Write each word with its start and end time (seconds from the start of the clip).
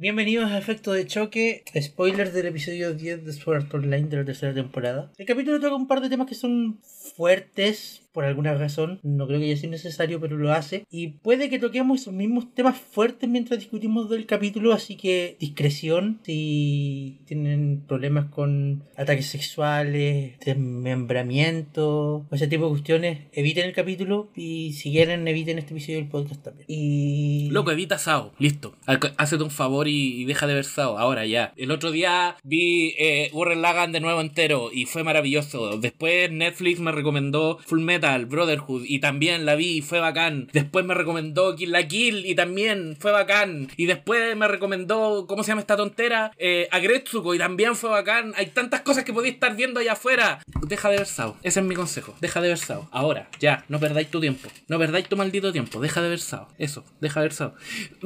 Bienvenidos 0.00 0.52
a 0.52 0.58
Efecto 0.58 0.92
de 0.92 1.08
Choque, 1.08 1.64
spoiler 1.82 2.30
del 2.30 2.46
episodio 2.46 2.94
10 2.94 3.24
de 3.24 3.32
Sword 3.32 3.74
Online 3.74 4.06
de 4.06 4.18
la 4.18 4.24
tercera 4.24 4.54
temporada. 4.54 5.10
El 5.18 5.26
capítulo 5.26 5.58
toca 5.58 5.74
un 5.74 5.88
par 5.88 6.00
de 6.00 6.08
temas 6.08 6.28
que 6.28 6.36
son 6.36 6.78
fuertes, 7.16 8.07
por 8.18 8.24
alguna 8.24 8.52
razón, 8.54 8.98
no 9.04 9.28
creo 9.28 9.38
que 9.38 9.46
haya 9.46 9.56
sido 9.56 9.70
necesario, 9.70 10.18
pero 10.18 10.36
lo 10.36 10.52
hace. 10.52 10.84
Y 10.90 11.06
puede 11.22 11.48
que 11.48 11.60
toquemos 11.60 12.00
esos 12.00 12.12
mismos 12.12 12.52
temas 12.52 12.76
fuertes 12.76 13.30
mientras 13.30 13.60
discutimos 13.60 14.10
del 14.10 14.26
capítulo, 14.26 14.72
así 14.72 14.96
que 14.96 15.36
discreción 15.38 16.18
si 16.24 17.20
tienen 17.26 17.84
problemas 17.86 18.24
con 18.24 18.82
ataques 18.96 19.26
sexuales, 19.26 20.36
desmembramiento, 20.44 22.26
ese 22.32 22.48
tipo 22.48 22.64
de 22.64 22.70
cuestiones, 22.70 23.18
eviten 23.30 23.66
el 23.66 23.72
capítulo 23.72 24.32
y 24.34 24.72
si 24.72 24.90
quieren 24.90 25.28
eviten 25.28 25.60
este 25.60 25.74
episodio 25.74 25.98
del 25.98 26.08
podcast 26.08 26.42
también. 26.42 26.66
Y... 26.68 27.50
Loco, 27.52 27.70
evita 27.70 27.98
Sao, 27.98 28.32
listo. 28.40 28.74
Hacete 29.16 29.44
un 29.44 29.52
favor 29.52 29.86
y, 29.86 30.24
deja 30.24 30.48
de 30.48 30.54
ver 30.54 30.64
Sao, 30.64 30.98
ahora 30.98 31.24
ya. 31.24 31.52
El 31.56 31.70
otro 31.70 31.92
día 31.92 32.36
vi 32.42 32.96
eh, 32.98 33.30
Lagan 33.32 33.92
de 33.92 34.00
nuevo 34.00 34.20
entero 34.20 34.70
y 34.72 34.86
fue 34.86 35.04
maravilloso. 35.04 35.78
Después 35.78 36.32
Netflix 36.32 36.80
me 36.80 36.90
recomendó 36.90 37.58
Full 37.64 37.80
Metal 37.80 38.07
Brotherhood, 38.16 38.84
y 38.86 39.00
también 39.00 39.44
la 39.44 39.54
vi 39.54 39.78
y 39.78 39.82
fue 39.82 40.00
bacán. 40.00 40.48
Después 40.52 40.84
me 40.84 40.94
recomendó 40.94 41.54
Kill 41.54 41.72
la 41.72 41.86
Kill 41.86 42.26
y 42.26 42.34
también 42.34 42.96
fue 42.98 43.12
bacán. 43.12 43.68
Y 43.76 43.86
después 43.86 44.36
me 44.36 44.48
recomendó, 44.48 45.26
¿cómo 45.26 45.42
se 45.42 45.48
llama 45.48 45.60
esta 45.60 45.76
tontera? 45.76 46.32
Eh, 46.38 46.68
Agretsuko 46.70 47.34
y 47.34 47.38
también 47.38 47.76
fue 47.76 47.90
bacán. 47.90 48.32
Hay 48.36 48.46
tantas 48.46 48.82
cosas 48.82 49.04
que 49.04 49.12
podéis 49.12 49.34
estar 49.34 49.54
viendo 49.56 49.80
allá 49.80 49.92
afuera. 49.92 50.40
Deja 50.66 50.90
de 50.90 50.98
ver 50.98 51.06
Sao. 51.06 51.36
Ese 51.42 51.60
es 51.60 51.66
mi 51.66 51.74
consejo. 51.74 52.14
Deja 52.20 52.40
de 52.40 52.48
ver 52.48 52.58
Sao. 52.58 52.88
Ahora, 52.92 53.28
ya, 53.40 53.64
no 53.68 53.80
perdáis 53.80 54.10
tu 54.10 54.20
tiempo. 54.20 54.48
No 54.68 54.78
perdáis 54.78 55.08
tu 55.08 55.16
maldito 55.16 55.52
tiempo. 55.52 55.80
Deja 55.80 56.02
de 56.02 56.08
ver 56.08 56.20
Sao. 56.20 56.48
Eso, 56.58 56.84
deja 57.00 57.20
de 57.20 57.26
ver 57.26 57.32
Sao. 57.32 57.54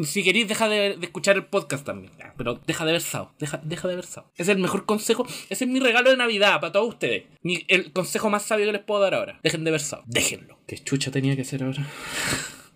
Si 0.02 0.22
queréis, 0.22 0.48
deja 0.48 0.68
de, 0.68 0.98
escuchar 1.00 1.36
el 1.36 1.44
podcast 1.44 1.84
también. 1.84 2.12
Pero 2.36 2.60
deja 2.66 2.84
de 2.84 2.92
ver 2.92 3.00
Sao. 3.00 3.32
Deja, 3.38 3.60
deja 3.62 3.88
de 3.88 3.96
ver 3.96 4.04
Sao. 4.04 4.30
Es 4.36 4.48
el 4.48 4.58
mejor 4.58 4.86
consejo. 4.86 5.26
Ese 5.48 5.64
es 5.64 5.70
mi 5.70 5.80
regalo 5.80 6.10
de 6.10 6.16
Navidad 6.16 6.60
para 6.60 6.72
todos 6.72 6.88
ustedes. 6.88 7.24
el 7.68 7.92
consejo 7.92 8.30
más 8.30 8.42
sabio 8.42 8.66
que 8.66 8.72
les 8.72 8.82
puedo 8.82 9.00
dar 9.00 9.14
ahora. 9.14 9.40
Dejen 9.42 9.64
de 9.64 9.70
ver 9.70 9.80
Déjenlo. 10.06 10.58
¿Qué 10.66 10.78
chucha 10.78 11.10
tenía 11.10 11.36
que 11.36 11.44
ser 11.44 11.64
ahora? 11.64 11.86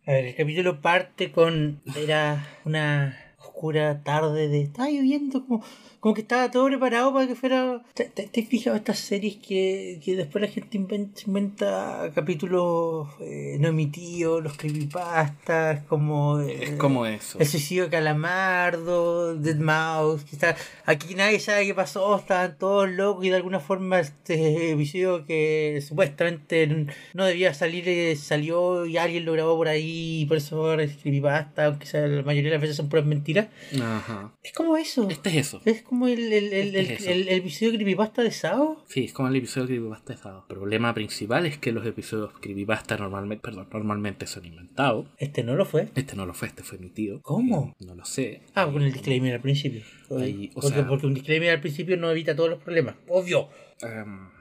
A 0.07 0.13
ver, 0.13 0.27
el 0.27 0.35
capítulo 0.35 0.81
parte 0.81 1.33
con. 1.33 1.81
Era 1.97 2.47
una 2.65 3.17
oscura 3.39 4.03
tarde 4.03 4.49
de. 4.49 4.63
Estaba 4.63 4.89
lloviendo 4.89 5.47
como 5.47 5.65
como 6.07 6.15
que 6.15 6.21
estaba 6.21 6.49
todo 6.53 6.67
preparado 6.67 7.13
para 7.13 7.27
que 7.27 7.35
fuera. 7.35 7.83
¿Te, 7.93 8.05
te, 8.05 8.41
has 8.41 8.49
fijado 8.49 8.77
estas 8.77 8.97
series 8.97 9.39
que, 9.39 10.01
que 10.05 10.15
después 10.15 10.41
la 10.41 10.47
gente 10.47 10.79
inventa, 10.79 12.13
capítulos 12.15 13.09
eh, 13.19 13.57
no 13.59 13.67
emitidos, 13.67 14.41
los 14.41 14.57
creepypastas, 14.57 15.83
como. 15.87 16.39
Eh, 16.43 16.63
es 16.63 16.71
como 16.75 17.07
eso. 17.07 17.41
El 17.41 17.47
suicidio 17.49 17.87
de 17.87 17.91
Calamardo, 17.91 19.35
Dead 19.35 19.57
Mouse, 19.57 20.23
que 20.23 20.37
está, 20.37 20.55
aquí 20.85 21.17
nadie 21.17 21.41
sabe 21.41 21.67
qué 21.67 21.75
pasó, 21.75 22.17
estaban 22.17 22.57
todos 22.57 22.89
locos 22.89 23.25
y 23.25 23.31
de 23.31 23.37
alguna 23.37 23.59
forma 23.59 23.99
este 23.99 24.75
episodio 24.75 25.27
que 25.27 25.83
supuestamente 25.85 26.87
no 27.15 27.25
debía 27.25 27.53
salir 27.53 27.89
eh, 27.89 28.15
salió 28.15 28.87
y 28.87 28.97
alguien 28.97 29.25
lo 29.25 29.33
grabó 29.33 29.57
por 29.57 29.67
ahí 29.67 30.21
y 30.21 30.27
por 30.27 30.37
eso 30.37 30.69
ahora 30.69 30.85
es 30.85 30.97
creepypasta, 30.99 31.65
aunque 31.65 31.87
sea, 31.87 32.07
la 32.07 32.23
mayoría 32.23 32.51
de 32.51 32.57
las 32.59 32.63
veces 32.63 32.77
son 32.77 32.89
puras 32.89 33.05
mentiras. 33.05 33.49
Ajá. 33.83 34.31
Es 34.45 34.53
como 34.53 34.77
eso. 34.77 35.09
Este 35.11 35.31
es 35.31 35.49
eso. 35.49 35.61
Es 35.65 35.83
como 35.83 35.96
como 35.97 36.09
el, 36.09 36.31
el, 36.31 36.53
el, 36.53 36.77
el, 36.77 37.29
episodio 37.31 37.73
creepypasta 37.73 38.23
de 38.23 38.31
Sao. 38.31 38.85
Sí, 38.87 39.05
es 39.05 39.15
como 39.15 39.29
el 39.29 39.37
episodio 39.37 39.67
creepypasta 39.67 40.13
de 40.13 40.19
Sao. 40.19 40.39
El 40.41 40.55
problema 40.55 40.93
principal 40.93 41.47
es 41.47 41.57
que 41.57 41.73
los 41.73 41.87
episodios 41.87 42.33
creepypasta 42.39 42.99
normalmente, 42.99 43.43
perdón, 43.43 43.67
normalmente 43.73 44.27
son 44.27 44.45
inventados. 44.45 45.07
Este 45.17 45.43
no 45.43 45.57
lo 45.57 45.65
fue. 45.65 45.89
Este 45.95 46.15
no 46.15 46.27
lo 46.27 46.35
fue, 46.35 46.49
este 46.49 46.63
fue 46.63 46.77
mi 46.77 46.91
tío. 46.91 47.23
¿Cómo? 47.23 47.75
no 47.81 47.95
lo 47.95 48.05
sé. 48.05 48.43
Ah, 48.55 48.69
con 48.71 48.83
el 48.83 48.93
disclaimer 48.93 49.33
al 49.33 49.41
principio. 49.41 49.81
porque, 50.09 50.83
porque 50.83 51.07
un 51.07 51.15
disclaimer 51.15 51.49
al 51.49 51.61
principio 51.61 51.97
no 51.97 52.11
evita 52.11 52.37
todos 52.37 52.51
los 52.51 52.63
problemas. 52.63 52.97
Obvio. 53.09 53.49
Um, 53.83 54.37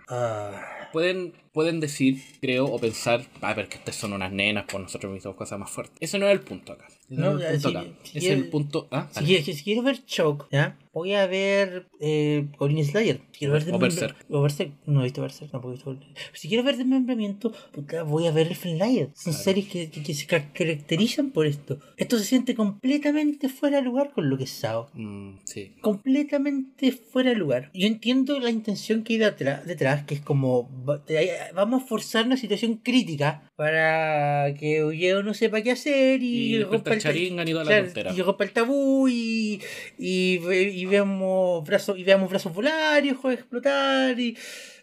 Pueden, 0.91 1.33
pueden 1.51 1.79
decir, 1.79 2.21
creo, 2.39 2.65
o 2.65 2.79
pensar, 2.79 3.25
a 3.41 3.53
ver, 3.53 3.67
que 3.67 3.77
estas 3.77 3.95
son 3.95 4.13
unas 4.13 4.31
nenas, 4.31 4.65
por 4.65 4.79
nosotros 4.79 5.11
mismos 5.11 5.35
cosas 5.35 5.59
más 5.59 5.69
fuertes. 5.69 5.97
Ese 5.99 6.19
no 6.19 6.27
es 6.27 6.33
el 6.33 6.41
punto 6.41 6.73
acá. 6.73 6.87
no, 7.09 7.37
es 7.39 7.65
el 7.65 7.71
punto 7.71 7.79
acá. 7.79 7.89
es 8.13 8.23
el 8.25 8.49
punto. 8.49 8.87
Ah, 8.91 9.09
si, 9.11 9.41
si, 9.41 9.63
quiero 9.63 9.81
ver 9.81 10.05
Choke, 10.05 10.45
¿ya? 10.51 10.77
Voy 10.95 11.13
a 11.13 11.27
ver 11.27 11.89
eh, 11.99 12.47
Goblin 12.57 12.85
Slayer. 12.85 13.19
quiero 13.37 13.53
ver 13.53 13.69
o 13.73 13.77
Berserk. 13.77 14.15
O 14.29 14.41
Berserk. 14.41 14.71
No 14.85 15.01
he 15.01 15.03
visto 15.03 15.21
Berserk, 15.21 15.51
tampoco 15.51 15.73
he 15.73 15.75
visto 15.75 15.97
Si 16.31 16.47
quiero 16.47 16.63
ver 16.63 16.77
Desmembramiento, 16.77 17.51
voy 18.07 18.27
a 18.27 18.31
ver 18.31 18.47
Elfen 18.47 18.79
Lion. 18.79 19.11
Son 19.13 19.33
series 19.33 19.67
que, 19.67 19.89
que, 19.89 20.13
se 20.13 20.25
caracterizan 20.25 21.31
por 21.31 21.47
esto. 21.47 21.79
Esto 21.97 22.17
se 22.17 22.23
siente 22.23 22.55
completamente 22.55 23.49
fuera 23.49 23.77
de 23.77 23.83
lugar 23.83 24.13
con 24.13 24.29
lo 24.29 24.37
que 24.37 24.45
es 24.45 24.51
Sao. 24.51 24.89
Mm, 24.93 25.39
sí. 25.43 25.73
Completamente 25.81 26.93
fuera 26.93 27.31
de 27.31 27.35
lugar. 27.35 27.71
Yo 27.73 27.87
entiendo 27.87 28.39
la 28.39 28.49
intención 28.49 29.03
que 29.03 29.13
hay 29.13 29.19
detrás, 29.19 29.67
detrás 29.67 30.05
que 30.05 30.15
es 30.15 30.21
como 30.21 30.69
vamos 31.53 31.83
a 31.83 31.85
forzar 31.85 32.25
una 32.25 32.37
situación 32.37 32.77
crítica 32.77 33.51
para 33.57 34.53
que 34.53 34.83
Ulleo 34.85 35.23
no 35.23 35.33
sepa 35.33 35.61
qué 35.61 35.71
hacer 35.71 36.23
y, 36.23 36.55
y 36.55 36.63
rompa 36.63 36.93
el, 36.93 37.01
y 38.15 38.21
rompa 38.21 38.43
el 38.45 38.51
tabú 38.51 39.09
y, 39.09 39.61
y, 39.97 40.39
y 40.39 40.84
brazos 41.65 41.97
y 41.97 42.03
veamos 42.03 42.29
brazos 42.29 42.53
volar 42.53 43.05
y 43.05 43.11
ojos 43.11 43.33
explotar 43.33 44.19
y 44.19 44.37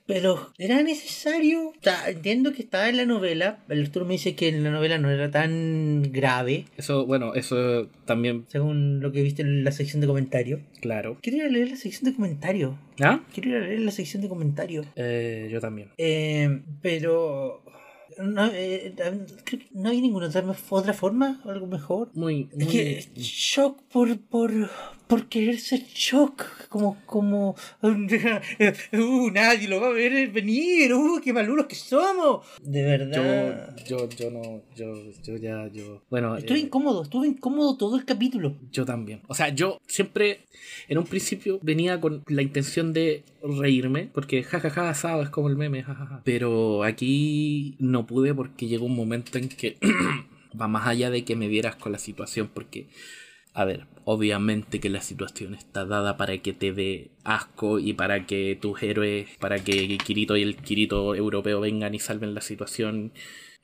pero 0.06 0.52
era 0.58 0.82
necesario. 0.82 1.72
entiendo 2.06 2.52
que 2.52 2.62
estaba 2.62 2.88
en 2.88 2.96
la 2.96 3.06
novela. 3.06 3.58
El 3.68 3.82
Arturo 3.82 4.04
me 4.04 4.14
dice 4.14 4.34
que 4.34 4.48
en 4.48 4.64
la 4.64 4.70
novela 4.70 4.98
no 4.98 5.10
era 5.10 5.30
tan 5.30 6.10
grave. 6.12 6.66
Eso, 6.76 7.06
bueno, 7.06 7.34
eso 7.34 7.88
también. 8.04 8.44
Según 8.48 9.00
lo 9.00 9.12
que 9.12 9.22
viste 9.22 9.42
en 9.42 9.64
la 9.64 9.72
sección 9.72 10.00
de 10.00 10.06
comentarios. 10.06 10.60
Claro. 10.80 11.18
Quiero 11.22 11.38
ir 11.38 11.44
a 11.44 11.48
leer 11.48 11.70
la 11.70 11.76
sección 11.76 12.10
de 12.10 12.16
comentarios. 12.16 12.74
¿Ah? 13.00 13.20
Quiero 13.32 13.50
ir 13.50 13.56
a 13.56 13.60
leer 13.60 13.80
la 13.80 13.92
sección 13.92 14.22
de 14.22 14.28
comentarios. 14.28 14.86
Eh, 14.96 15.48
yo 15.50 15.60
también. 15.60 15.90
Eh, 15.98 16.62
pero 16.80 17.62
no, 18.18 18.50
eh, 18.52 18.94
no 19.72 19.90
hay 19.90 20.00
ninguna 20.00 20.26
otra, 20.26 20.92
forma, 20.94 21.40
algo 21.44 21.66
mejor. 21.66 22.10
Muy, 22.14 22.48
muy... 22.54 22.66
que 22.66 23.08
shock 23.16 23.82
por, 23.84 24.18
por, 24.18 24.50
por 25.12 25.28
querer 25.28 25.58
ser 25.58 25.80
shock, 25.94 26.68
como, 26.70 26.96
como, 27.04 27.50
uh, 27.82 29.30
nadie 29.30 29.68
lo 29.68 29.78
va 29.78 29.88
a 29.88 29.92
ver 29.92 30.30
venir, 30.30 30.94
uh, 30.94 31.20
qué 31.22 31.34
maluros 31.34 31.66
que 31.66 31.74
somos. 31.74 32.46
De 32.62 32.82
verdad. 32.82 33.76
Yo, 33.86 34.08
yo, 34.08 34.08
yo 34.08 34.30
no, 34.30 34.62
yo, 34.74 34.94
yo 35.22 35.36
ya, 35.36 35.68
yo, 35.68 36.02
bueno. 36.08 36.34
Estuve 36.38 36.60
eh, 36.60 36.62
incómodo, 36.62 37.02
estuve 37.02 37.26
incómodo 37.26 37.76
todo 37.76 37.98
el 37.98 38.06
capítulo. 38.06 38.56
Yo 38.70 38.86
también. 38.86 39.20
O 39.28 39.34
sea, 39.34 39.50
yo 39.50 39.82
siempre, 39.86 40.46
en 40.88 40.96
un 40.96 41.04
principio, 41.04 41.58
venía 41.60 42.00
con 42.00 42.24
la 42.28 42.40
intención 42.40 42.94
de 42.94 43.22
reírme, 43.42 44.08
porque 44.14 44.42
jajaja, 44.42 44.88
asado 44.88 45.22
es 45.22 45.28
como 45.28 45.50
el 45.50 45.56
meme, 45.56 45.82
jajaja. 45.82 46.22
Pero 46.24 46.84
aquí 46.84 47.76
no 47.78 48.06
pude 48.06 48.32
porque 48.32 48.66
llegó 48.66 48.86
un 48.86 48.96
momento 48.96 49.36
en 49.36 49.50
que 49.50 49.76
va 50.58 50.68
más 50.68 50.86
allá 50.86 51.10
de 51.10 51.22
que 51.22 51.36
me 51.36 51.48
vieras 51.48 51.76
con 51.76 51.92
la 51.92 51.98
situación, 51.98 52.50
porque 52.54 52.86
a 53.54 53.64
ver, 53.64 53.86
obviamente 54.04 54.80
que 54.80 54.88
la 54.88 55.00
situación 55.00 55.54
está 55.54 55.84
dada 55.84 56.16
para 56.16 56.38
que 56.38 56.52
te 56.52 56.72
dé 56.72 57.10
asco 57.24 57.78
y 57.78 57.92
para 57.92 58.26
que 58.26 58.58
tus 58.60 58.82
héroes, 58.82 59.28
para 59.38 59.62
que 59.62 59.98
Kirito 59.98 60.36
y 60.36 60.42
el 60.42 60.56
Kirito 60.56 61.14
europeo 61.14 61.60
vengan 61.60 61.94
y 61.94 61.98
salven 61.98 62.34
la 62.34 62.40
situación 62.40 63.12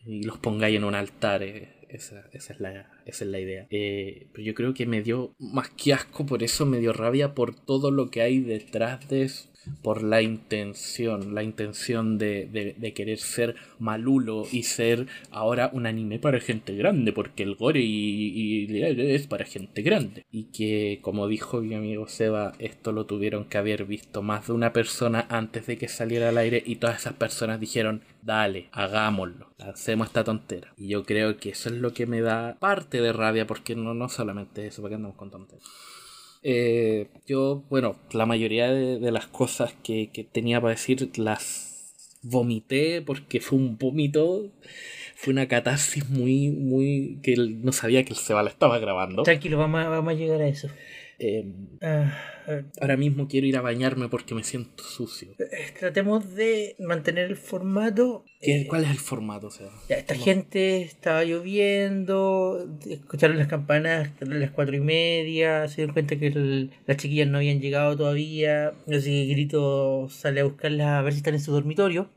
y 0.04 0.22
los 0.22 0.38
pongáis 0.38 0.76
en 0.76 0.84
un 0.84 0.94
altar. 0.94 1.42
Eh, 1.42 1.74
esa, 1.88 2.28
esa, 2.32 2.52
es 2.52 2.60
la, 2.60 2.90
esa 3.06 3.24
es 3.24 3.30
la 3.30 3.40
idea. 3.40 3.66
Eh, 3.70 4.28
pero 4.32 4.44
yo 4.44 4.54
creo 4.54 4.74
que 4.74 4.84
me 4.84 5.02
dio 5.02 5.34
más 5.38 5.70
que 5.70 5.94
asco, 5.94 6.26
por 6.26 6.42
eso 6.42 6.66
me 6.66 6.80
dio 6.80 6.92
rabia 6.92 7.34
por 7.34 7.54
todo 7.54 7.90
lo 7.90 8.10
que 8.10 8.20
hay 8.20 8.40
detrás 8.40 9.08
de 9.08 9.22
eso 9.22 9.48
por 9.82 10.02
la 10.02 10.22
intención, 10.22 11.34
la 11.34 11.42
intención 11.42 12.18
de, 12.18 12.74
de, 12.78 12.92
querer 12.94 13.18
ser 13.18 13.54
malulo 13.78 14.44
y 14.50 14.64
ser 14.64 15.06
ahora 15.30 15.70
un 15.72 15.86
anime 15.86 16.18
para 16.18 16.40
gente 16.40 16.74
grande, 16.74 17.12
porque 17.12 17.42
el 17.42 17.54
gore 17.54 17.80
y, 17.80 18.66
y, 18.66 18.82
es 18.82 19.26
para 19.26 19.44
gente 19.44 19.82
grande. 19.82 20.24
Y 20.30 20.44
que, 20.44 21.00
como 21.02 21.28
dijo 21.28 21.60
mi 21.60 21.74
amigo 21.74 22.08
Seba, 22.08 22.52
esto 22.58 22.92
lo 22.92 23.06
tuvieron 23.06 23.44
que 23.44 23.58
haber 23.58 23.84
visto 23.84 24.22
más 24.22 24.46
de 24.46 24.52
una 24.52 24.72
persona 24.72 25.26
antes 25.28 25.66
de 25.66 25.76
que 25.76 25.88
saliera 25.88 26.30
al 26.30 26.38
aire 26.38 26.62
y 26.64 26.76
todas 26.76 27.00
esas 27.00 27.14
personas 27.14 27.60
dijeron, 27.60 28.02
dale, 28.22 28.68
hagámoslo, 28.72 29.52
hacemos 29.58 30.08
esta 30.08 30.24
tontera. 30.24 30.72
Y 30.76 30.88
yo 30.88 31.04
creo 31.04 31.36
que 31.36 31.50
eso 31.50 31.68
es 31.68 31.76
lo 31.76 31.92
que 31.92 32.06
me 32.06 32.20
da 32.20 32.56
parte 32.58 33.00
de 33.00 33.12
rabia, 33.12 33.46
porque 33.46 33.74
no, 33.74 33.94
no 33.94 34.08
solamente 34.08 34.66
eso, 34.66 34.82
porque 34.82 34.96
andamos 34.96 35.16
con 35.16 35.30
tonteras. 35.30 35.64
Eh, 36.42 37.08
yo, 37.26 37.64
bueno, 37.68 37.96
la 38.12 38.26
mayoría 38.26 38.70
de, 38.72 39.10
las 39.12 39.26
cosas 39.26 39.74
que, 39.82 40.10
tenía 40.32 40.60
para 40.60 40.74
decir 40.74 41.10
las 41.16 41.94
vomité 42.22 43.02
porque 43.02 43.40
fue 43.40 43.58
un 43.58 43.78
vómito. 43.78 44.50
Fue 45.16 45.32
una 45.32 45.48
catarsis 45.48 46.08
muy, 46.08 46.50
muy. 46.50 47.18
que 47.22 47.34
no 47.36 47.72
sabía 47.72 48.04
que 48.04 48.12
el 48.12 48.18
Seba 48.18 48.46
estaba 48.46 48.78
grabando. 48.78 49.24
Tranquilo, 49.24 49.58
vamos 49.58 49.84
vamos 49.86 50.12
a 50.12 50.16
llegar 50.16 50.40
a 50.40 50.48
eso. 50.48 50.68
Eh, 51.20 51.52
Ah, 51.80 52.12
ah, 52.48 52.60
ahora 52.80 52.96
mismo 52.96 53.28
quiero 53.28 53.46
ir 53.46 53.56
a 53.56 53.60
bañarme 53.60 54.08
porque 54.08 54.34
me 54.34 54.42
siento 54.42 54.82
sucio. 54.84 55.28
eh, 55.38 55.46
tratemos 55.78 56.34
de 56.34 56.74
mantener 56.80 57.26
el 57.26 57.36
formato. 57.36 58.24
¿Qué- 58.40 58.62
Eh, 58.62 58.66
¿Cuál 58.68 58.84
es 58.84 58.90
el 58.90 58.98
formato? 58.98 59.46
O 59.48 59.50
sea, 59.50 59.68
Ya, 59.88 59.96
esta 59.96 60.14
¿cómo? 60.14 60.24
gente 60.24 60.82
estaba 60.82 61.24
lloviendo, 61.24 62.68
escucharon 62.88 63.38
las 63.38 63.48
campanas 63.48 64.10
a 64.20 64.24
las 64.26 64.50
cuatro 64.50 64.76
y 64.76 64.80
media, 64.80 65.66
se 65.68 65.76
dieron 65.76 65.92
cuenta 65.92 66.16
que 66.16 66.28
el- 66.28 66.70
las 66.86 66.96
chiquillas 66.98 67.26
no 67.28 67.38
habían 67.38 67.60
llegado 67.60 67.96
todavía, 67.96 68.72
así 68.88 69.26
que 69.26 69.32
Grito 69.34 70.08
sale 70.08 70.40
a 70.40 70.44
buscarlas 70.44 70.86
a 70.88 71.02
ver 71.02 71.12
si 71.12 71.18
están 71.18 71.34
en 71.34 71.40
su 71.40 71.52
dormitorio, 71.52 72.10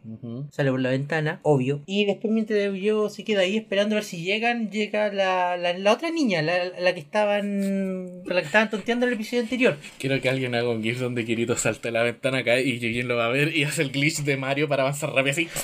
sale 0.51 0.69
por 0.71 0.80
la 0.80 0.89
ventana, 0.92 1.39
obvio, 1.44 1.81
y 1.86 2.06
después 2.06 2.31
mientras 2.31 2.74
yo 2.75 3.09
se 3.09 3.24
queda 3.24 3.42
ahí 3.42 3.57
esperando 3.57 3.95
a 3.95 3.98
ver 3.98 4.03
si 4.03 4.24
llegan, 4.24 4.69
llega 4.69 5.12
la, 5.12 5.57
la, 5.57 5.77
la 5.77 5.94
otra 5.94 6.12
niña, 6.12 6.42
la, 6.42 6.65
la 6.80 6.94
que 6.94 7.00
estaban 7.00 8.24
la 8.25 8.42
que 8.42 8.45
estaban 8.45 8.69
tonteando 8.69 8.90
en 8.93 9.03
el 9.03 9.13
episodio 9.13 9.43
anterior. 9.43 9.77
Quiero 9.97 10.19
que 10.21 10.29
alguien 10.29 10.55
haga 10.55 10.69
un 10.69 10.83
GIF 10.83 10.99
donde 10.99 11.25
Kirito 11.25 11.57
salta 11.57 11.89
de 11.89 11.93
la 11.93 12.03
ventana, 12.03 12.43
cae 12.43 12.63
y 12.63 12.79
Yujin 12.79 13.07
lo 13.07 13.15
va 13.15 13.25
a 13.25 13.29
ver 13.29 13.55
y 13.55 13.63
hace 13.63 13.81
el 13.81 13.91
glitch 13.91 14.19
de 14.19 14.38
Mario 14.38 14.67
para 14.67 14.83
avanzar 14.83 15.11
rápido 15.11 15.31
así. 15.31 15.47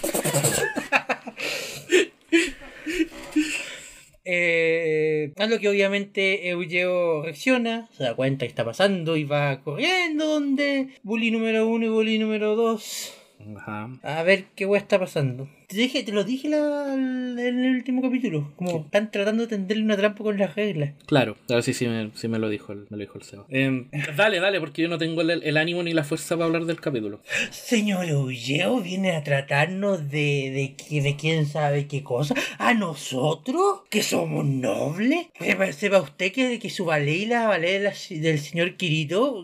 Eh, 4.30 5.32
a 5.38 5.46
lo 5.46 5.58
que 5.58 5.70
obviamente 5.70 6.50
Eugeo 6.50 7.24
reacciona, 7.24 7.88
se 7.94 8.04
da 8.04 8.14
cuenta 8.14 8.46
que 8.46 8.50
está 8.50 8.66
pasando 8.66 9.16
y 9.16 9.24
va 9.24 9.62
corriendo 9.62 10.26
donde 10.26 10.90
Bully 11.02 11.32
número 11.32 11.66
uno 11.66 11.86
y 11.86 11.90
Bully 11.90 12.20
número 12.20 12.58
2 12.58 13.14
Ajá. 13.56 13.90
a 14.04 14.24
ver 14.24 14.44
qué 14.54 14.66
hueá 14.66 14.82
está 14.82 15.00
pasando. 15.00 15.48
Te, 15.68 15.76
dije, 15.76 16.02
te 16.04 16.14
lo 16.14 16.24
dije 16.24 16.48
la- 16.48 16.94
en 16.94 17.38
el 17.40 17.76
último 17.76 18.02
capítulo, 18.02 18.54
como 18.56 18.86
están 18.86 19.12
tratando 19.12 19.44
de 19.44 19.50
tenderle 19.50 19.84
una 19.84 19.98
trampa 19.98 20.24
con 20.24 20.38
las 20.38 20.56
reglas. 20.56 20.94
Claro, 21.08 21.36
claro, 21.46 21.62
sí, 21.62 21.74
sí 21.74 21.86
me, 21.88 22.10
sí 22.16 22.30
me 22.30 22.40
lo 22.40 22.48
dijo 22.48 22.72
el, 22.72 22.80
me 22.90 22.96
lo 22.96 23.00
dijo 23.00 23.18
el 23.18 23.24
Seba. 23.26 23.46
Em, 23.50 23.90
dale, 24.16 24.40
dale, 24.40 24.62
porque 24.62 24.82
yo 24.84 24.88
no 24.88 24.98
tengo 24.98 25.22
el, 25.22 25.30
el 25.44 25.58
ánimo 25.58 25.84
ni 25.84 25.92
la 25.94 26.06
fuerza 26.06 26.36
para 26.38 26.46
hablar 26.46 26.64
del 26.66 26.80
capítulo. 26.80 27.22
Señor 27.52 28.06
Eugeo 28.08 28.80
viene 28.82 29.12
a 29.12 29.24
tratarnos 29.24 30.10
de, 30.10 30.76
de, 30.90 31.02
de 31.02 31.16
quién 31.18 31.46
sabe 31.46 31.88
qué 31.88 32.02
cosa. 32.02 32.34
¿A 32.60 32.74
nosotros? 32.74 33.82
¿Que 33.90 34.04
somos 34.04 34.46
nobles? 34.46 35.28
Sepa, 35.76 36.00
usted 36.02 36.32
que, 36.32 36.60
que 36.60 36.70
su 36.70 36.86
ballet 36.86 37.18
y 37.24 37.26
la 37.26 37.48
ballet 37.48 37.80
de 37.82 38.20
del 38.22 38.40
señor 38.40 38.78
Kirito, 38.78 39.44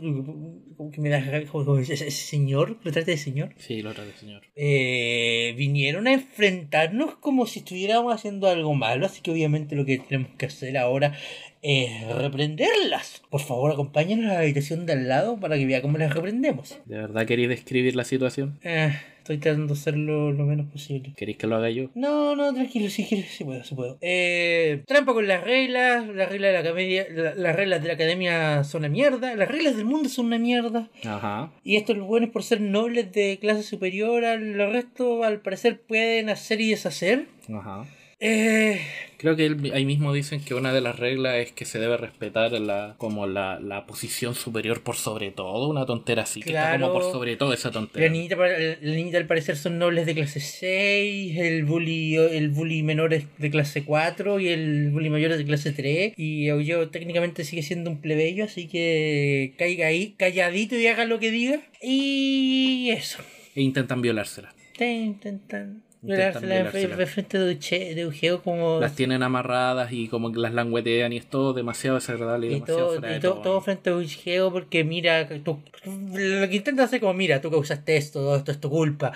como 0.77 0.89
que 0.91 1.01
me 1.01 1.09
da 1.09 1.21
como- 1.51 1.65
como 1.65 1.79
ese, 1.79 1.93
ese 1.93 2.11
señor, 2.11 2.77
lo 2.83 2.91
trate 2.91 3.11
de 3.11 3.17
señor, 3.17 3.53
Sí, 3.57 3.81
lo 3.81 3.91
otra 3.91 4.03
vez, 4.05 4.15
señor. 4.15 4.41
eh, 4.55 5.53
vinieron 5.57 6.07
a 6.07 6.12
enfrentarnos 6.13 7.15
como 7.15 7.45
si 7.45 7.59
estuviéramos 7.59 8.13
haciendo 8.13 8.47
algo 8.47 8.73
malo. 8.73 9.05
Así 9.05 9.21
que 9.21 9.31
obviamente 9.31 9.75
lo 9.75 9.85
que 9.85 9.97
tenemos 9.99 10.31
que 10.37 10.45
hacer 10.47 10.77
ahora 10.77 11.13
es 11.61 12.07
reprenderlas. 12.15 13.21
Por 13.29 13.41
favor, 13.41 13.71
acompáñenos 13.71 14.29
a 14.29 14.33
la 14.33 14.39
habitación 14.39 14.85
de 14.85 14.93
al 14.93 15.07
lado 15.07 15.39
para 15.39 15.57
que 15.57 15.65
vea 15.65 15.81
cómo 15.81 15.97
las 15.97 16.13
reprendemos. 16.13 16.77
¿De 16.85 16.97
verdad 16.97 17.25
queréis 17.25 17.49
describir 17.49 17.95
la 17.95 18.03
situación? 18.03 18.59
Eh, 18.63 18.93
estoy 19.23 19.37
tratando 19.37 19.73
de 19.73 19.79
hacerlo 19.79 20.31
lo 20.33 20.43
menos 20.45 20.67
posible. 20.69 21.13
¿Queréis 21.15 21.37
que 21.37 21.47
lo 21.47 21.55
haga 21.55 21.69
yo? 21.69 21.89
No, 21.95 22.35
no, 22.35 22.53
tranquilo, 22.53 22.89
sí, 22.89 23.05
quiero, 23.07 23.25
sí 23.29 23.43
puedo, 23.45 23.63
sí 23.63 23.73
puedo. 23.73 23.97
Eh, 24.01 24.83
trampa 24.85 25.13
con 25.13 25.27
las 25.27 25.43
reglas, 25.43 26.05
las 26.07 26.29
reglas 26.29 26.49
de 26.49 26.53
la 26.53 26.59
academia, 26.59 27.05
la- 27.09 27.35
las 27.35 27.55
reglas 27.55 27.81
de 27.81 27.87
la 27.87 27.93
academia 27.93 28.63
son 28.65 28.81
una 28.81 28.89
mierda, 28.89 29.33
las 29.35 29.47
reglas 29.47 29.77
del 29.77 29.85
mundo 29.85 30.09
son 30.09 30.25
una 30.27 30.37
mierda. 30.39 30.89
Ajá. 31.05 31.51
Y 31.63 31.77
estos 31.77 31.97
buenos 31.99 32.31
por 32.31 32.43
ser 32.43 32.59
nobles 32.61 33.11
de 33.13 33.37
clase 33.39 33.63
superior, 33.63 34.25
al 34.25 34.55
resto 34.71 35.23
al 35.23 35.39
parecer 35.41 35.79
pueden 35.81 36.29
hacer 36.29 36.59
y 36.61 36.69
deshacer. 36.71 37.27
Ajá. 37.53 37.85
Eh, 38.25 38.79
Creo 39.17 39.35
que 39.37 39.45
él- 39.45 39.71
ahí 39.73 39.85
mismo 39.85 40.11
dicen 40.13 40.41
que 40.41 40.53
una 40.53 40.73
de 40.73 40.81
las 40.81 40.97
reglas 40.99 41.35
es 41.37 41.51
que 41.53 41.63
se 41.63 41.79
debe 41.79 41.95
respetar 41.97 42.51
la, 42.53 42.95
como 42.97 43.25
la, 43.25 43.57
la 43.59 43.85
posición 43.85 44.35
superior 44.35 44.81
por 44.83 44.95
sobre 44.97 45.31
todo, 45.31 45.69
una 45.69 45.85
tontera 45.85 46.23
así, 46.23 46.41
que 46.41 46.49
está 46.49 46.77
como 46.77 46.91
por 46.93 47.03
sobre 47.03 47.37
todo 47.37 47.53
esa 47.53 47.69
la 47.69 47.73
tontera. 47.73 48.09
niñita, 48.09 48.35
la 48.35 48.75
niñita 48.81 49.17
al 49.17 49.27
parecer 49.27 49.55
son 49.55 49.77
nobles 49.77 50.05
de 50.05 50.13
clase 50.15 50.41
6, 50.41 51.37
el 51.37 51.63
bully, 51.63 52.15
el 52.17 52.49
bully 52.49 52.83
menor 52.83 53.13
es 53.13 53.25
de 53.37 53.49
clase 53.49 53.85
4 53.85 54.41
y 54.41 54.49
el 54.49 54.89
bully 54.91 55.09
mayor 55.09 55.31
es 55.31 55.37
de 55.37 55.45
clase 55.45 55.71
3. 55.71 56.13
Y 56.17 56.45
yo 56.65 56.89
técnicamente 56.89 57.45
sigue 57.45 57.63
siendo 57.63 57.91
un 57.91 58.01
plebeyo, 58.01 58.43
así 58.45 58.67
que 58.67 59.53
caiga 59.57 59.87
ahí, 59.87 60.15
calladito 60.17 60.75
y 60.77 60.87
haga 60.87 61.05
lo 61.05 61.19
que 61.19 61.31
diga. 61.31 61.61
Y 61.81 62.89
eso. 62.91 63.19
E 63.55 63.61
intentan 63.61 64.01
violársela. 64.01 64.53
Te 64.77 64.91
intentan 64.91 65.81
Frente 66.05 67.37
de, 67.37 67.55
de 67.95 68.01
Eugeo 68.01 68.41
como... 68.41 68.79
Las 68.79 68.95
tienen 68.95 69.23
amarradas 69.23 69.91
y 69.93 70.09
como 70.09 70.33
que 70.33 70.39
las 70.39 70.53
languetean 70.53 71.13
y 71.13 71.17
es 71.17 71.25
todo 71.25 71.53
demasiado 71.53 71.95
desagradable 71.95 72.47
y, 72.47 72.49
demasiado 72.55 72.99
todo, 72.99 73.15
y 73.15 73.19
todo, 73.19 73.41
todo 73.41 73.61
frente 73.61 73.89
a 73.89 73.93
Eugeo 73.93 74.51
porque 74.51 74.83
mira, 74.83 75.27
tú, 75.43 75.59
lo 75.85 76.49
que 76.49 76.55
intenta 76.55 76.83
hacer 76.83 76.99
como 76.99 77.13
mira, 77.13 77.39
tú 77.39 77.49
causaste 77.49 77.95
esto, 77.95 78.19
todo 78.19 78.35
esto 78.35 78.51
es 78.51 78.59
tu 78.59 78.69
culpa. 78.69 79.13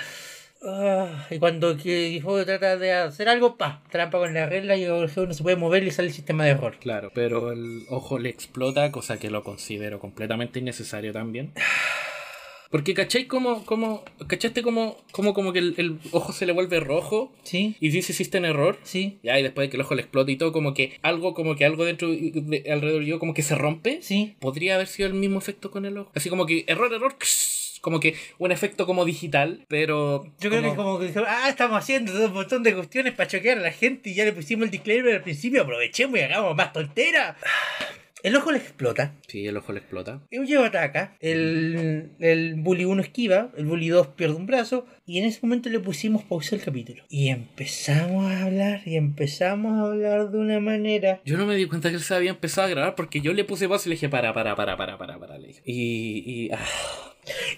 Ah, 0.63 1.27
y 1.29 1.39
cuando 1.39 1.71
Eugeo 1.71 2.45
trata 2.45 2.77
de 2.77 2.93
hacer 2.93 3.29
algo, 3.29 3.57
pa, 3.57 3.83
trampa 3.91 4.17
con 4.17 4.33
la 4.33 4.47
regla 4.47 4.75
y 4.75 4.85
Eugeo 4.85 5.27
no 5.27 5.33
se 5.33 5.43
puede 5.43 5.55
mover 5.55 5.83
y 5.83 5.91
sale 5.91 6.07
el 6.07 6.13
sistema 6.13 6.45
de 6.45 6.51
error. 6.51 6.77
Claro, 6.79 7.11
pero 7.13 7.51
el 7.51 7.83
ojo 7.89 8.17
le 8.17 8.29
explota, 8.29 8.91
cosa 8.91 9.17
que 9.17 9.29
lo 9.29 9.43
considero 9.43 9.99
completamente 9.99 10.59
innecesario 10.59 11.13
también. 11.13 11.51
Porque 12.69 12.93
cachai 12.93 13.25
como, 13.25 13.65
como, 13.65 14.03
cachaste 14.27 14.61
como, 14.61 14.97
como, 15.11 15.33
como 15.33 15.53
que 15.53 15.59
el, 15.59 15.73
el 15.77 15.99
ojo 16.11 16.33
se 16.33 16.45
le 16.45 16.53
vuelve 16.53 16.79
rojo 16.79 17.31
¿Sí? 17.43 17.75
y 17.79 17.89
dice 17.89 18.11
existe 18.11 18.37
un 18.37 18.45
error. 18.45 18.77
¿Sí? 18.83 19.19
Ya, 19.23 19.39
y 19.39 19.43
después 19.43 19.67
de 19.67 19.69
que 19.71 19.77
el 19.77 19.81
ojo 19.81 19.95
le 19.95 20.01
explota 20.01 20.31
y 20.31 20.37
todo, 20.37 20.51
como 20.51 20.73
que 20.73 20.99
algo, 21.01 21.33
como 21.33 21.55
que 21.55 21.65
algo 21.65 21.85
dentro, 21.85 22.09
de, 22.09 22.63
alrededor 22.71 23.03
yo, 23.03 23.19
como 23.19 23.33
que 23.33 23.41
se 23.41 23.55
rompe. 23.55 23.99
¿Sí? 24.01 24.35
Podría 24.39 24.75
haber 24.75 24.87
sido 24.87 25.07
el 25.07 25.13
mismo 25.13 25.39
efecto 25.39 25.71
con 25.71 25.85
el 25.85 25.97
ojo. 25.97 26.11
Así 26.15 26.29
como 26.29 26.45
que 26.45 26.65
error, 26.67 26.93
error, 26.93 27.15
como 27.81 27.99
que 27.99 28.15
un 28.37 28.51
efecto 28.51 28.85
como 28.85 29.05
digital, 29.05 29.65
pero... 29.67 30.25
Yo 30.39 30.49
creo 30.49 30.61
que 30.61 30.75
como 30.75 30.99
que 30.99 31.07
dijeron, 31.07 31.27
ah, 31.29 31.49
estamos 31.49 31.77
haciendo 31.77 32.13
un 32.25 32.33
montón 32.33 32.63
de 32.63 32.73
cuestiones 32.73 33.13
para 33.13 33.29
choquear 33.29 33.57
a 33.57 33.61
la 33.61 33.71
gente 33.71 34.09
y 34.09 34.15
ya 34.15 34.25
le 34.25 34.33
pusimos 34.33 34.65
el 34.65 34.71
disclaimer 34.71 35.15
al 35.15 35.21
principio, 35.21 35.61
aprovechemos 35.61 36.19
y 36.19 36.23
hagamos 36.23 36.55
más 36.55 36.73
tontera. 36.73 37.37
El 38.23 38.35
ojo 38.35 38.51
le 38.51 38.57
explota. 38.57 39.15
Sí, 39.27 39.45
el 39.45 39.57
ojo 39.57 39.71
le 39.73 39.79
explota. 39.79 40.21
Eugeo 40.31 40.63
ataca, 40.63 41.15
el, 41.19 42.11
el 42.19 42.55
bully 42.55 42.85
1 42.85 43.01
esquiva, 43.01 43.51
el 43.57 43.65
bully 43.65 43.89
2 43.89 44.07
pierde 44.07 44.35
un 44.35 44.47
brazo 44.47 44.87
y 45.05 45.19
en 45.19 45.25
ese 45.25 45.39
momento 45.43 45.69
le 45.69 45.79
pusimos 45.79 46.23
pausa 46.23 46.55
al 46.55 46.61
capítulo. 46.61 47.03
Y 47.09 47.29
empezamos 47.29 48.31
a 48.31 48.45
hablar 48.45 48.81
y 48.85 48.95
empezamos 48.95 49.73
a 49.73 49.91
hablar 49.91 50.31
de 50.31 50.37
una 50.39 50.59
manera... 50.59 51.21
Yo 51.25 51.37
no 51.37 51.45
me 51.45 51.55
di 51.55 51.67
cuenta 51.67 51.89
que 51.89 51.95
él 51.95 52.01
se 52.01 52.15
había 52.15 52.31
empezado 52.31 52.67
a 52.67 52.71
grabar 52.71 52.95
porque 52.95 53.21
yo 53.21 53.33
le 53.33 53.43
puse 53.43 53.69
pausa 53.69 53.87
y 53.87 53.89
le 53.89 53.95
dije 53.95 54.09
para, 54.09 54.33
para, 54.33 54.55
para, 54.55 54.75
para, 54.77 54.97
para, 54.97 55.19
para. 55.19 55.37
Le 55.37 55.49
dije. 55.49 55.61
Y... 55.65 56.23
y 56.25 56.51
ah. 56.51 56.65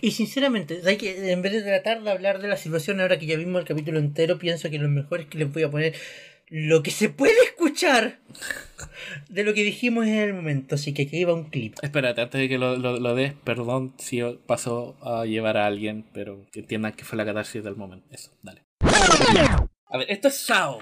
Y 0.01 0.11
sinceramente, 0.11 0.81
hay 0.83 0.97
que, 0.97 1.31
en 1.31 1.41
vez 1.44 1.53
de 1.53 1.61
tratar 1.61 2.01
de 2.01 2.09
hablar 2.09 2.41
de 2.41 2.47
la 2.47 2.57
situación 2.57 3.00
ahora 3.01 3.19
que 3.19 3.27
ya 3.27 3.38
vimos 3.38 3.61
el 3.61 3.67
capítulo 3.67 4.00
entero, 4.00 4.39
pienso 4.39 4.69
que 4.69 4.79
lo 4.79 4.89
mejor 4.89 5.21
es 5.21 5.27
que 5.27 5.38
les 5.38 5.53
voy 5.53 5.61
a 5.61 5.69
poner 5.69 5.94
lo 6.47 6.81
que 6.81 6.89
se 6.91 7.09
puede 7.09 7.35
de 9.30 9.44
lo 9.44 9.54
que 9.54 9.64
dijimos 9.64 10.06
en 10.06 10.16
el 10.16 10.34
momento. 10.34 10.76
Así 10.76 10.94
que 10.94 11.04
aquí 11.04 11.24
va 11.24 11.34
un 11.34 11.50
clip. 11.50 11.76
Espérate, 11.81 12.22
antes 12.22 12.40
de 12.40 12.50
que 12.50 12.58
lo, 12.58 12.78
lo, 12.78 13.00
lo 13.00 13.16
des, 13.16 13.34
perdón 13.34 13.94
si 13.98 14.21
pasó 14.45 14.98
a 15.02 15.26
llevar 15.26 15.57
a 15.57 15.66
alguien, 15.66 16.06
pero 16.14 16.45
que 16.52 16.62
entiendan 16.62 16.94
que 16.94 17.06
fue 17.06 17.18
la 17.18 17.26
catarsis 17.26 17.64
del 17.64 17.76
momento. 17.76 18.07
Eso, 18.12 18.31
dale. 18.42 18.64
A 18.81 19.98
ver, 19.98 20.07
esto 20.09 20.28
es 20.28 20.38
Sao. 20.38 20.80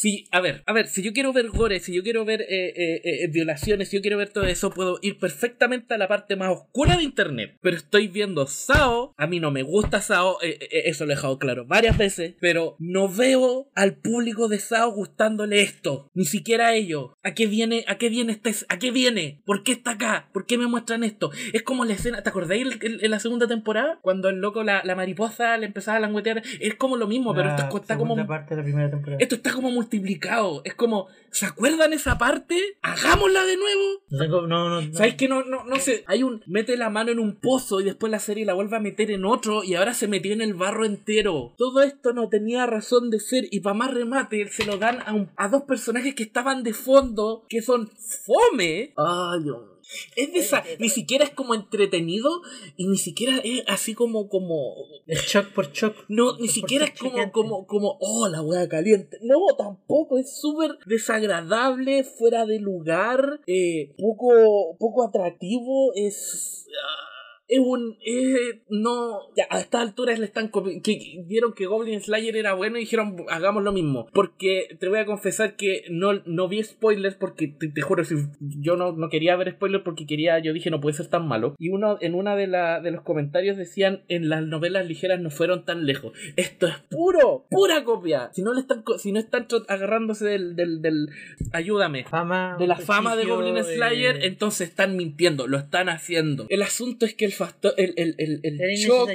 Sí, 0.00 0.28
a 0.30 0.40
ver, 0.40 0.62
a 0.66 0.72
ver, 0.72 0.86
si 0.86 1.02
yo 1.02 1.12
quiero 1.12 1.32
ver 1.32 1.48
gore, 1.48 1.80
si 1.80 1.92
yo 1.92 2.04
quiero 2.04 2.24
ver 2.24 2.42
eh, 2.42 2.68
eh, 2.68 3.00
eh, 3.02 3.26
violaciones, 3.32 3.88
si 3.88 3.96
yo 3.96 4.00
quiero 4.00 4.16
ver 4.16 4.28
todo 4.28 4.44
eso, 4.44 4.70
puedo 4.70 5.00
ir 5.02 5.18
perfectamente 5.18 5.92
a 5.92 5.98
la 5.98 6.06
parte 6.06 6.36
más 6.36 6.50
oscura 6.52 6.96
de 6.96 7.02
internet. 7.02 7.56
Pero 7.60 7.76
estoy 7.76 8.06
viendo 8.06 8.46
Sao, 8.46 9.12
a 9.16 9.26
mí 9.26 9.40
no 9.40 9.50
me 9.50 9.64
gusta 9.64 10.00
Sao, 10.00 10.40
eh, 10.40 10.56
eh, 10.60 10.82
eso 10.84 11.04
lo 11.04 11.10
he 11.12 11.16
dejado 11.16 11.40
claro 11.40 11.66
varias 11.66 11.98
veces, 11.98 12.36
pero 12.40 12.76
no 12.78 13.08
veo 13.08 13.70
al 13.74 13.96
público 13.96 14.46
de 14.46 14.60
Sao 14.60 14.92
gustándole 14.92 15.62
esto, 15.62 16.12
ni 16.14 16.26
siquiera 16.26 16.68
a 16.68 16.74
ellos. 16.76 17.10
¿A 17.24 17.34
qué 17.34 17.48
viene? 17.48 17.84
¿A 17.88 17.98
qué 17.98 18.08
viene 18.08 18.30
este? 18.30 18.52
¿A 18.68 18.78
qué 18.78 18.92
viene? 18.92 19.42
¿Por 19.44 19.64
qué 19.64 19.72
está 19.72 19.92
acá? 19.92 20.28
¿Por 20.32 20.46
qué 20.46 20.58
me 20.58 20.68
muestran 20.68 21.02
esto? 21.02 21.32
Es 21.52 21.64
como 21.64 21.84
la 21.84 21.94
escena, 21.94 22.22
¿te 22.22 22.28
acordáis 22.30 22.68
en 22.82 23.10
la 23.10 23.18
segunda 23.18 23.48
temporada? 23.48 23.98
Cuando 24.02 24.28
el 24.28 24.36
loco, 24.36 24.62
la, 24.62 24.80
la 24.84 24.94
mariposa 24.94 25.56
le 25.58 25.66
empezaba 25.66 25.96
a 25.96 26.00
languetear, 26.00 26.44
es 26.60 26.76
como 26.76 26.96
lo 26.96 27.08
mismo, 27.08 27.34
pero 27.34 27.48
esto 27.50 27.62
es- 27.68 27.74
está 27.82 27.96
como 27.98 28.14
parte 28.28 28.50
de 28.54 28.60
la 28.60 28.62
primera 28.62 28.88
temporada. 28.90 29.18
esto 29.20 29.34
está 29.34 29.52
como 29.52 29.70
multiplicado. 29.92 30.60
Es 30.64 30.74
como, 30.74 31.06
¿se 31.30 31.46
acuerdan 31.46 31.92
esa 31.92 32.18
parte? 32.18 32.76
Hagámosla 32.82 33.44
de 33.44 33.56
nuevo. 33.56 33.82
No, 34.10 34.18
tengo- 34.18 34.46
no, 34.46 34.68
no, 34.68 34.82
no. 34.82 34.94
¿Sabes 34.94 35.14
que 35.14 35.28
no, 35.28 35.42
no, 35.44 35.64
no 35.64 35.76
sé? 35.76 36.04
Hay 36.06 36.22
un. 36.22 36.42
Mete 36.46 36.76
la 36.76 36.90
mano 36.90 37.10
en 37.10 37.18
un 37.18 37.36
pozo 37.36 37.80
y 37.80 37.84
después 37.84 38.10
la 38.10 38.18
serie 38.18 38.44
la 38.44 38.54
vuelve 38.54 38.76
a 38.76 38.80
meter 38.80 39.10
en 39.10 39.24
otro 39.24 39.64
y 39.64 39.74
ahora 39.74 39.94
se 39.94 40.08
metió 40.08 40.32
en 40.32 40.42
el 40.42 40.54
barro 40.54 40.84
entero. 40.84 41.54
Todo 41.56 41.82
esto 41.82 42.12
no 42.12 42.28
tenía 42.28 42.66
razón 42.66 43.10
de 43.10 43.20
ser 43.20 43.46
y 43.50 43.60
para 43.60 43.74
más 43.74 43.92
remate 43.94 44.48
se 44.48 44.64
lo 44.66 44.76
dan 44.76 44.98
a, 45.06 45.14
un- 45.14 45.30
a 45.36 45.48
dos 45.48 45.62
personajes 45.62 46.14
que 46.14 46.22
estaban 46.24 46.62
de 46.62 46.74
fondo 46.74 47.44
que 47.48 47.62
son 47.62 47.88
fome. 47.88 48.92
Ay, 48.96 49.42
Dios 49.42 49.58
mío. 49.58 49.77
Es 50.16 50.32
de 50.32 50.38
esa, 50.40 50.64
ni 50.78 50.88
siquiera 50.88 51.24
es 51.24 51.30
como 51.30 51.54
entretenido 51.54 52.30
y 52.76 52.86
ni 52.86 52.98
siquiera 52.98 53.38
es 53.42 53.62
así 53.66 53.94
como 53.94 54.28
como 54.28 54.74
Es 55.06 55.22
shock 55.26 55.52
por 55.54 55.72
shock. 55.72 55.96
no, 56.08 56.32
ni 56.34 56.46
Por 56.46 56.48
siquiera 56.48 56.84
es 56.84 56.98
como, 56.98 57.32
como, 57.32 57.66
como, 57.66 57.96
oh, 58.00 58.28
la 58.28 58.42
wea 58.42 58.68
caliente. 58.68 59.18
No, 59.22 59.38
tampoco. 59.56 60.18
Es 60.18 60.38
súper 60.38 60.78
desagradable, 60.86 62.04
fuera 62.04 62.44
de 62.44 62.60
lugar, 62.60 63.40
eh, 63.46 63.94
poco, 63.98 64.76
poco 64.78 65.04
atractivo. 65.04 65.92
Es. 65.94 66.66
ah, 66.68 67.17
es 67.48 67.58
un. 67.58 67.96
eh, 68.04 68.60
no. 68.68 69.20
Ya, 69.36 69.46
a 69.50 69.60
estas 69.60 69.82
alturas 69.82 70.18
le 70.18 70.26
están. 70.26 70.50
Que, 70.50 70.82
que 70.82 71.24
vieron 71.26 71.52
que 71.52 71.66
Goblin 71.66 72.00
Slayer 72.00 72.36
era 72.36 72.54
bueno 72.54 72.76
y 72.76 72.80
dijeron, 72.80 73.16
hagamos 73.28 73.62
lo 73.62 73.72
mismo. 73.72 74.06
Porque 74.12 74.76
te 74.78 74.88
voy 74.88 74.98
a 74.98 75.06
confesar 75.06 75.56
que 75.56 75.84
no, 75.90 76.12
no 76.26 76.48
vi 76.48 76.62
spoilers 76.62 77.14
porque 77.16 77.48
te, 77.48 77.68
te 77.68 77.80
juro, 77.80 78.04
si 78.04 78.16
yo 78.40 78.76
no, 78.76 78.92
no 78.92 79.08
quería 79.08 79.36
ver 79.36 79.52
spoilers 79.52 79.84
porque 79.84 80.06
quería. 80.06 80.38
Yo 80.38 80.52
dije, 80.52 80.70
no 80.70 80.80
puede 80.80 80.96
ser 80.96 81.08
tan 81.08 81.26
malo. 81.26 81.54
Y 81.58 81.70
uno 81.70 81.98
en 82.00 82.14
una 82.14 82.36
de, 82.36 82.46
la, 82.46 82.80
de 82.80 82.90
los 82.90 83.02
comentarios 83.02 83.56
decían, 83.56 84.02
en 84.08 84.28
las 84.28 84.42
novelas 84.42 84.86
ligeras 84.86 85.20
no 85.20 85.30
fueron 85.30 85.64
tan 85.64 85.86
lejos. 85.86 86.12
Esto 86.36 86.66
es 86.66 86.74
puro, 86.90 87.46
pura 87.50 87.84
copia. 87.84 88.30
Si 88.32 88.42
no 88.42 88.52
le 88.52 88.60
están, 88.60 88.84
si 88.98 89.12
no 89.12 89.18
están 89.18 89.46
agarrándose 89.68 90.26
del, 90.26 90.56
del, 90.56 90.82
del. 90.82 91.08
Ayúdame 91.52 92.04
Fama. 92.04 92.56
de 92.58 92.66
la 92.66 92.76
fama 92.76 93.16
de 93.16 93.24
Goblin 93.24 93.62
Slayer, 93.64 94.24
entonces 94.24 94.68
están 94.68 94.96
mintiendo, 94.96 95.46
lo 95.46 95.58
están 95.58 95.88
haciendo. 95.88 96.46
El 96.48 96.62
asunto 96.62 97.06
es 97.06 97.14
que 97.14 97.24
el 97.24 97.32
factor, 97.38 97.74
el, 97.76 97.94
el, 97.96 98.14
el, 98.18 98.40
el 98.42 98.60
Era 98.60 98.74
shock, 98.74 99.10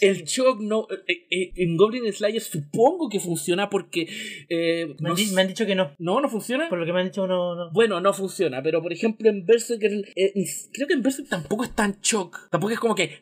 el 0.00 0.24
shock 0.24 0.60
no, 0.60 0.86
eh, 1.06 1.26
eh, 1.30 1.52
en 1.56 1.76
Goblin 1.76 2.10
Slayer 2.12 2.40
supongo 2.40 3.08
que 3.08 3.20
funciona 3.20 3.68
porque, 3.68 4.08
eh, 4.48 4.94
me, 5.00 5.10
han, 5.10 5.34
me 5.34 5.46
dicho 5.46 5.66
que 5.66 5.74
no. 5.74 5.92
no, 5.98 6.20
no 6.20 6.28
funciona. 6.28 6.68
Por 6.68 6.78
lo 6.78 6.86
que 6.86 6.92
me 6.92 7.00
han 7.00 7.06
dicho, 7.06 7.26
no. 7.26 7.54
no. 7.54 7.70
Bueno, 7.72 8.00
no 8.00 8.12
funciona, 8.12 8.62
pero 8.62 8.82
por 8.82 8.92
ejemplo 8.92 9.28
en 9.28 9.44
Berserk, 9.44 9.82
eh, 9.82 10.32
creo 10.72 10.86
que 10.86 10.94
en 10.94 11.02
Berserk 11.02 11.28
tampoco 11.28 11.64
es 11.64 11.74
tan 11.74 11.98
shock. 12.00 12.48
Tampoco 12.50 12.72
es 12.72 12.78
como 12.78 12.94
que 12.94 13.20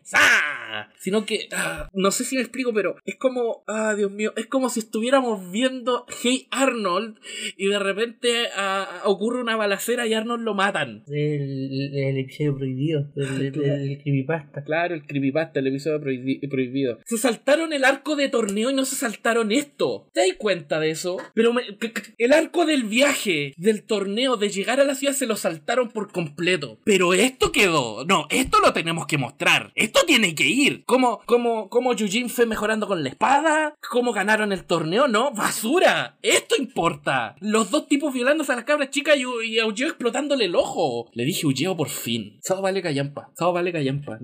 Sino 0.99 1.25
que, 1.27 1.49
ah, 1.53 1.89
no 1.93 2.11
sé 2.11 2.25
si 2.25 2.37
me 2.37 2.43
explico, 2.43 2.73
pero 2.73 2.97
es 3.05 3.17
como, 3.17 3.65
ah, 3.67 3.95
Dios 3.97 4.11
mío, 4.11 4.33
es 4.37 4.47
como 4.47 4.69
si 4.69 4.81
estuviéramos 4.81 5.51
viendo 5.51 6.07
Hey 6.23 6.47
Arnold 6.51 7.19
y 7.57 7.67
de 7.69 7.79
repente 7.79 8.47
ah, 8.57 9.03
ocurre 9.05 9.41
una 9.41 9.57
balacera 9.57 10.07
y 10.07 10.15
Arnold 10.15 10.43
lo 10.45 10.55
matan. 10.55 11.05
El, 11.09 11.93
el 11.95 12.19
episodio 12.19 12.57
prohibido. 12.57 13.11
El, 13.17 13.43
el, 13.47 13.65
el 13.65 14.03
creepypasta. 14.03 14.65
Claro, 14.65 14.95
el 14.95 15.07
creepypasta, 15.07 15.61
el 15.61 15.67
episodio 15.69 16.01
prohibi- 16.01 16.49
prohibido. 16.49 16.99
Se 17.05 17.19
saltaron 17.19 17.73
el 17.73 17.85
arco 17.85 18.17
de 18.17 18.29
torneo 18.29 18.71
y 18.71 18.75
no 18.75 18.85
se 18.85 18.97
saltaron 18.97 19.53
esto. 19.53 20.09
¿Te 20.13 20.21
das 20.21 20.37
cuenta 20.39 20.81
de 20.81 20.91
eso? 20.91 21.17
Pero 21.35 21.53
me- 21.53 21.63
el 22.19 22.33
arco 22.33 22.65
del 22.67 22.85
viaje, 22.85 23.53
del 23.57 23.85
torneo, 23.85 24.37
de 24.37 24.49
llegar 24.51 24.81
a 24.81 24.85
la 24.85 24.95
ciudad, 24.95 25.15
se 25.15 25.27
lo 25.27 25.37
saltaron 25.37 25.91
por 25.91 26.11
completo. 26.13 26.79
Pero 26.85 27.15
esto 27.15 27.53
quedó. 27.53 28.05
No, 28.05 28.27
esto 28.31 28.59
lo 28.61 28.73
tenemos 28.73 29.07
que 29.07 29.19
mostrar. 29.19 29.73
Esto 29.75 30.01
tiene 30.07 30.35
que 30.35 30.47
ir. 30.47 30.64
¿Cómo, 30.87 31.21
cómo, 31.27 31.69
cómo 31.69 31.93
Yujin 31.95 32.29
fue 32.31 32.47
mejorando 32.47 32.87
con 32.87 33.03
la 33.03 33.09
espada? 33.11 33.75
¿Cómo 33.91 34.13
ganaron 34.13 34.53
el 34.53 34.65
torneo? 34.65 35.09
No, 35.09 35.33
basura. 35.33 36.19
Esto 36.23 36.57
importa. 36.59 37.37
Los 37.41 37.71
dos 37.71 37.87
tipos 37.89 38.13
violándose 38.13 38.53
a 38.53 38.57
las 38.57 38.65
cabras 38.65 38.91
chicas 38.91 39.17
y, 39.17 39.47
y 39.49 39.59
a 39.59 39.67
Ujeo 39.67 39.89
explotándole 39.89 40.47
el 40.47 40.57
ojo. 40.57 41.09
Le 41.13 41.25
dije 41.25 41.47
Ujeo 41.47 41.77
por 41.77 41.89
fin. 41.89 42.39
Sao 42.43 42.63
vale 42.63 42.83
callampa. 42.83 43.31
Sao 43.37 43.53
vale 43.53 43.73
callampa. 43.73 44.19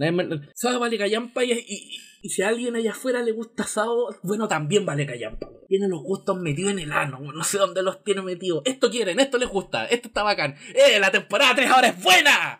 Sao 0.55 0.79
vale 0.81 0.99
callampa 0.99 1.45
y, 1.45 1.53
y- 1.53 1.99
y 2.23 2.29
si 2.29 2.43
a 2.43 2.49
alguien 2.49 2.77
allá 2.77 2.91
afuera 2.91 3.23
le 3.23 3.33
gusta 3.33 3.65
Sao, 3.65 4.15
bueno, 4.23 4.47
también 4.47 4.85
vale 4.85 5.07
callampa. 5.07 5.49
Tiene 5.69 5.89
los 5.89 6.03
gustos 6.03 6.39
metidos 6.39 6.73
en 6.73 6.81
el 6.81 6.93
ano. 6.93 7.19
No 7.33 7.43
sé 7.45 7.57
dónde 7.57 7.83
los 7.83 8.05
tiene 8.05 8.21
metidos. 8.21 8.61
Esto 8.67 8.91
quieren, 8.91 9.19
esto 9.21 9.39
les 9.39 9.49
gusta, 9.49 9.87
esto 9.87 10.09
está 10.09 10.23
bacán. 10.23 10.55
¡Eh! 10.75 10.99
La 11.01 11.11
temporada 11.11 11.55
3 11.55 11.71
ahora 11.71 11.89
es 11.89 12.03
buena. 12.03 12.59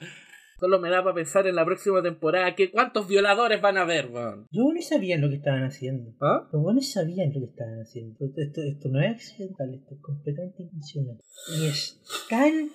Solo 0.61 0.79
me 0.79 0.91
da 0.91 1.03
para 1.03 1.15
pensar 1.15 1.47
en 1.47 1.57
la 1.57 1.65
próxima 1.65 2.03
temporada 2.03 2.55
que 2.55 2.71
cuántos 2.71 3.09
violadores 3.09 3.63
van 3.63 3.79
a 3.79 3.83
haber, 3.83 4.11
weón. 4.11 4.47
Los 4.51 4.65
buenos 4.65 4.87
sabían 4.87 5.23
lo 5.23 5.31
que 5.31 5.37
estaban 5.37 5.65
haciendo. 5.65 6.13
¿Ah? 6.21 6.47
Los 6.53 6.63
buenos 6.63 6.93
sabían 6.93 7.33
lo 7.33 7.41
que 7.41 7.47
estaban 7.47 7.81
haciendo. 7.81 8.17
Esto, 8.21 8.41
esto, 8.43 8.61
esto 8.63 8.89
no 8.91 9.01
es 9.01 9.11
accidental, 9.11 9.73
esto 9.73 9.95
es 9.95 10.01
completamente 10.03 10.63
intencional. 10.65 11.17
Y 11.57 11.67
es 11.67 11.99
tan, 12.29 12.71